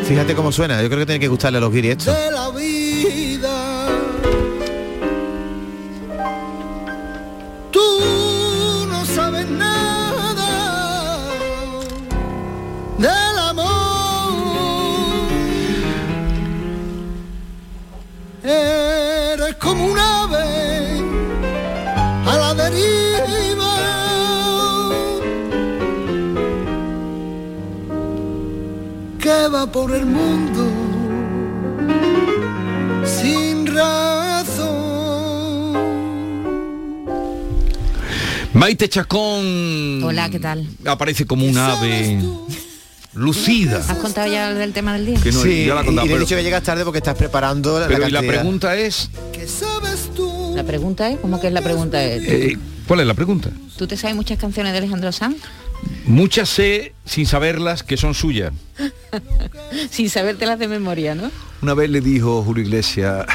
[0.07, 0.81] fíjate cómo suena.
[0.81, 2.15] Yo creo que tiene que gustarle a los guiris esto.
[29.61, 30.67] Va por el mundo
[33.05, 34.61] sin razón.
[38.53, 40.03] Maite Chacón.
[40.03, 40.67] Hola, ¿qué tal?
[40.85, 42.19] Aparece como un ave
[43.13, 43.83] lucida.
[43.87, 45.19] ¿Has contado ya del tema del día?
[45.21, 46.97] Que no, sí, ya la he contado, y le he dicho que llegas tarde porque
[46.97, 50.53] estás preparando la, Pero y la pregunta es, ¿Qué sabes tú?
[50.55, 52.03] La pregunta es, ¿cómo que es la pregunta?
[52.03, 52.57] Es, eh,
[52.87, 53.51] ¿cuál es la pregunta?
[53.77, 55.37] ¿Tú te sabes muchas canciones de Alejandro Sanz?
[56.05, 58.53] Muchas sé sin saberlas que son suyas.
[59.89, 61.31] Sin sabértelas de memoria, ¿no?
[61.61, 63.25] Una vez le dijo Julio Iglesias,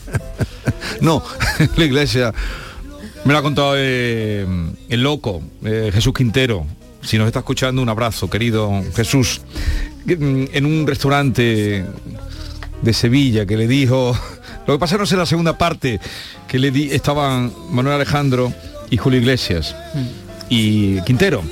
[1.00, 1.22] no,
[1.76, 2.32] la Iglesia,
[3.24, 4.46] me lo ha contado eh,
[4.88, 6.66] el loco, eh, Jesús Quintero.
[7.02, 9.42] Si nos está escuchando, un abrazo, querido Jesús.
[10.06, 11.84] Mm, En un restaurante
[12.82, 14.16] de Sevilla que le dijo,
[14.66, 16.00] lo que pasa no sé la segunda parte,
[16.48, 18.52] que le di, estaban Manuel Alejandro
[18.90, 19.74] y Julio Iglesias
[20.54, 21.42] y Quintero.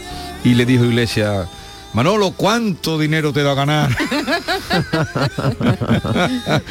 [0.45, 1.49] Y le dijo Iglesias,
[1.93, 3.91] Manolo, ¿cuánto dinero te da a ganar?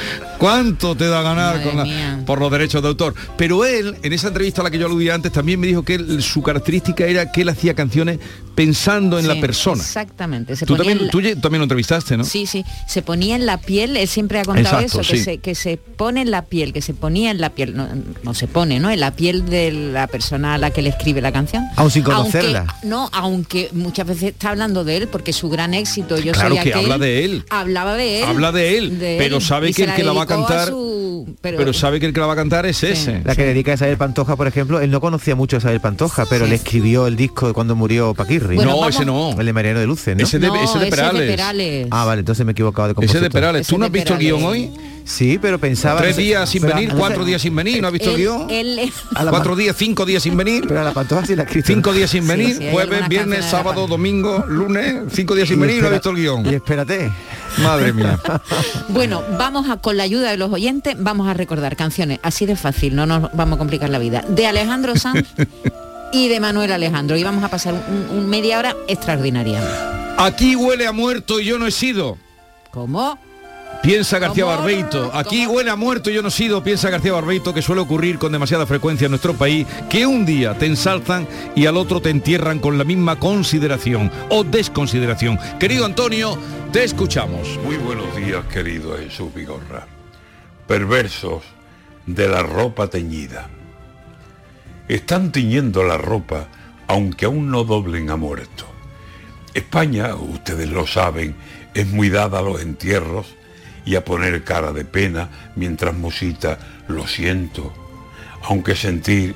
[0.42, 2.20] ¿Cuánto te da a ganar Madre con la- mía.
[2.26, 3.14] por los derechos de autor?
[3.38, 5.96] Pero él, en esa entrevista a la que yo aludí antes, también me dijo que
[5.96, 8.20] él- su característica era que él hacía canciones
[8.56, 9.82] pensando en la persona.
[9.82, 10.56] Exactamente.
[10.56, 12.24] Se Tú también, la- tú también lo entrevistaste, ¿no?
[12.26, 15.24] Sí, sí, se ponía en la piel, él siempre ha contado Exacto, eso, que, sí.
[15.24, 17.88] se, que se pone en la piel, que se ponía en la piel, no,
[18.24, 18.90] no se pone, ¿no?
[18.92, 21.64] En la piel de la persona a la que le escribe la canción.
[21.76, 22.76] Aún sin Aunque- conocerla.
[22.84, 26.64] no, aunque muchas veces está hablando de él, porque su gran éxito, yo Claro soy
[26.64, 27.46] que aquel, habla de él.
[27.50, 28.26] Hablaba de él.
[28.28, 31.58] Habla de él, pero sabe y que el que la va a cantar- su- pero,
[31.58, 33.22] Pero sabe que el que la va a cantar es ese.
[33.24, 36.26] La que dedica a Isabel Pantoja, por ejemplo, él no conocía mucho a Isabel Pantoja,
[36.30, 38.56] pero le escribió el disco de cuando murió Paquirri.
[38.56, 39.40] Bueno, No, vamos- ese no.
[39.40, 40.24] El de Mariano de Luce, ¿no?
[40.24, 41.88] Ese de- No, ese de ese de Perales.
[41.92, 43.22] Ah, vale, entonces me he equivocado de Ese compositor.
[43.24, 43.68] de Perales.
[43.68, 44.72] ¿Tú no has visto el guion hoy?
[45.12, 46.00] Sí, pero pensaba...
[46.00, 48.50] Tres días sin Pero- venir, cuatro días sin venir, ¿no has visto el guion?
[48.50, 50.64] él- A la Cuatro días, cinco días sin venir.
[50.68, 51.68] Pero a la Pantoja sí la ha escrito.
[51.68, 55.82] Cinco días sin venir, sí, jueves, viernes, sábado, domingo, lunes, cinco días sin Y venir,
[55.82, 56.46] no has espera- visto el guion.
[56.46, 57.12] Y espérate.
[57.62, 58.18] Madre mía.
[58.88, 62.56] Bueno, vamos a, con la ayuda de los oyentes, vamos a recordar canciones, así de
[62.56, 65.28] fácil, no nos vamos a complicar la vida, de Alejandro Sanz
[66.14, 67.18] y de Manuel Alejandro.
[67.18, 69.62] Y vamos a pasar un, un media hora extraordinaria.
[70.18, 72.18] Aquí huele a muerto y yo no he sido.
[72.72, 73.18] ¿Cómo?
[73.82, 74.46] Piensa García.
[74.46, 75.10] Barbeito.
[75.14, 76.64] Aquí huele a muerto y yo no he sido.
[76.64, 80.58] Piensa García Barbeito que suele ocurrir con demasiada frecuencia en nuestro país, que un día
[80.58, 85.40] te ensalzan y al otro te entierran con la misma consideración o desconsideración.
[85.60, 86.38] Querido Antonio,
[86.72, 87.60] te escuchamos.
[87.64, 89.88] Muy buenos días, querido Jesús Vigorra.
[90.68, 91.44] Perversos
[92.06, 93.50] de la ropa teñida.
[94.88, 96.48] Están tiñendo la ropa
[96.92, 98.66] aunque aún no doblen a muerto.
[99.54, 101.36] España, ustedes lo saben,
[101.74, 103.34] es muy dada a los entierros
[103.86, 107.74] y a poner cara de pena mientras musita lo siento,
[108.44, 109.36] aunque sentir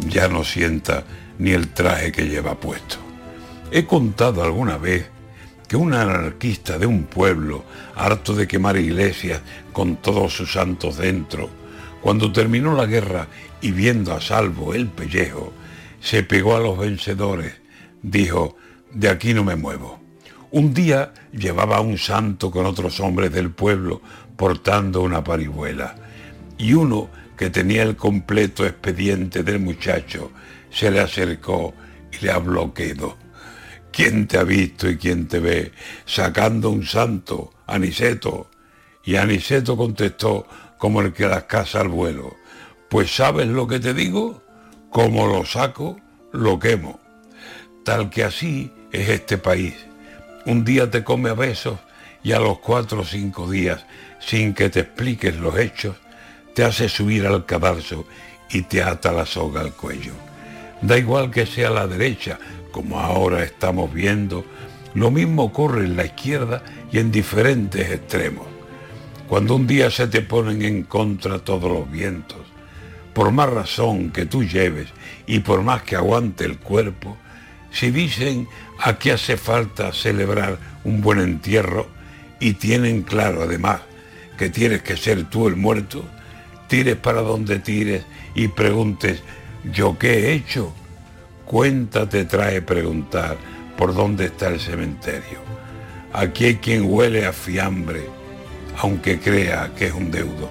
[0.00, 1.04] ya no sienta
[1.38, 2.96] ni el traje que lleva puesto.
[3.70, 5.06] He contado alguna vez
[5.68, 7.64] que un anarquista de un pueblo,
[7.96, 9.40] harto de quemar iglesias
[9.72, 11.50] con todos sus santos dentro,
[12.00, 13.26] cuando terminó la guerra
[13.60, 15.52] y viendo a salvo el pellejo,
[16.00, 17.54] se pegó a los vencedores,
[18.02, 18.56] dijo,
[18.92, 20.05] de aquí no me muevo.
[20.56, 24.00] Un día llevaba un santo con otros hombres del pueblo
[24.38, 25.96] portando una parihuela,
[26.56, 30.32] y uno que tenía el completo expediente del muchacho
[30.70, 31.74] se le acercó
[32.10, 33.18] y le habló quedo.
[33.92, 35.72] ¿Quién te ha visto y quién te ve
[36.06, 38.48] sacando un santo, Aniceto?
[39.04, 40.46] Y Aniceto contestó
[40.78, 42.34] como el que las casa al vuelo.
[42.88, 44.42] Pues sabes lo que te digo,
[44.88, 46.00] como lo saco,
[46.32, 46.98] lo quemo.
[47.84, 49.74] Tal que así es este país.
[50.46, 51.80] Un día te come a besos
[52.22, 53.84] y a los cuatro o cinco días,
[54.20, 55.96] sin que te expliques los hechos,
[56.54, 58.06] te hace subir al cadalso
[58.48, 60.12] y te ata la soga al cuello.
[60.80, 62.38] Da igual que sea la derecha,
[62.70, 64.44] como ahora estamos viendo,
[64.94, 68.46] lo mismo ocurre en la izquierda y en diferentes extremos.
[69.26, 72.38] Cuando un día se te ponen en contra todos los vientos,
[73.12, 74.90] por más razón que tú lleves
[75.26, 77.16] y por más que aguante el cuerpo,
[77.78, 78.48] si dicen
[78.78, 81.86] a qué hace falta celebrar un buen entierro
[82.40, 83.80] y tienen claro además
[84.38, 86.02] que tienes que ser tú el muerto,
[86.68, 88.04] tires para donde tires
[88.34, 89.22] y preguntes,
[89.72, 90.72] ¿yo qué he hecho?
[91.44, 93.36] Cuenta te trae preguntar
[93.76, 95.40] por dónde está el cementerio.
[96.14, 98.06] Aquí hay quien huele a fiambre,
[98.78, 100.50] aunque crea que es un deudo,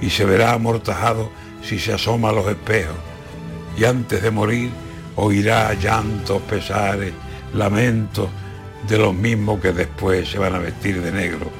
[0.00, 1.30] y se verá amortajado
[1.62, 2.96] si se asoma a los espejos,
[3.76, 4.70] y antes de morir
[5.20, 7.12] oirá llantos, pesares,
[7.52, 8.28] lamentos
[8.88, 11.50] de los mismos que después se van a vestir de negro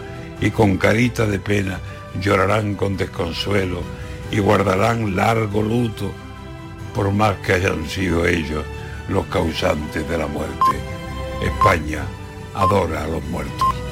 [0.40, 1.80] y con carita de pena
[2.20, 3.80] llorarán con desconsuelo
[4.30, 6.12] y guardarán largo luto
[6.94, 8.64] por más que hayan sido ellos
[9.08, 10.54] los causantes de la muerte.
[11.42, 12.02] España
[12.54, 13.87] adora a los muertos.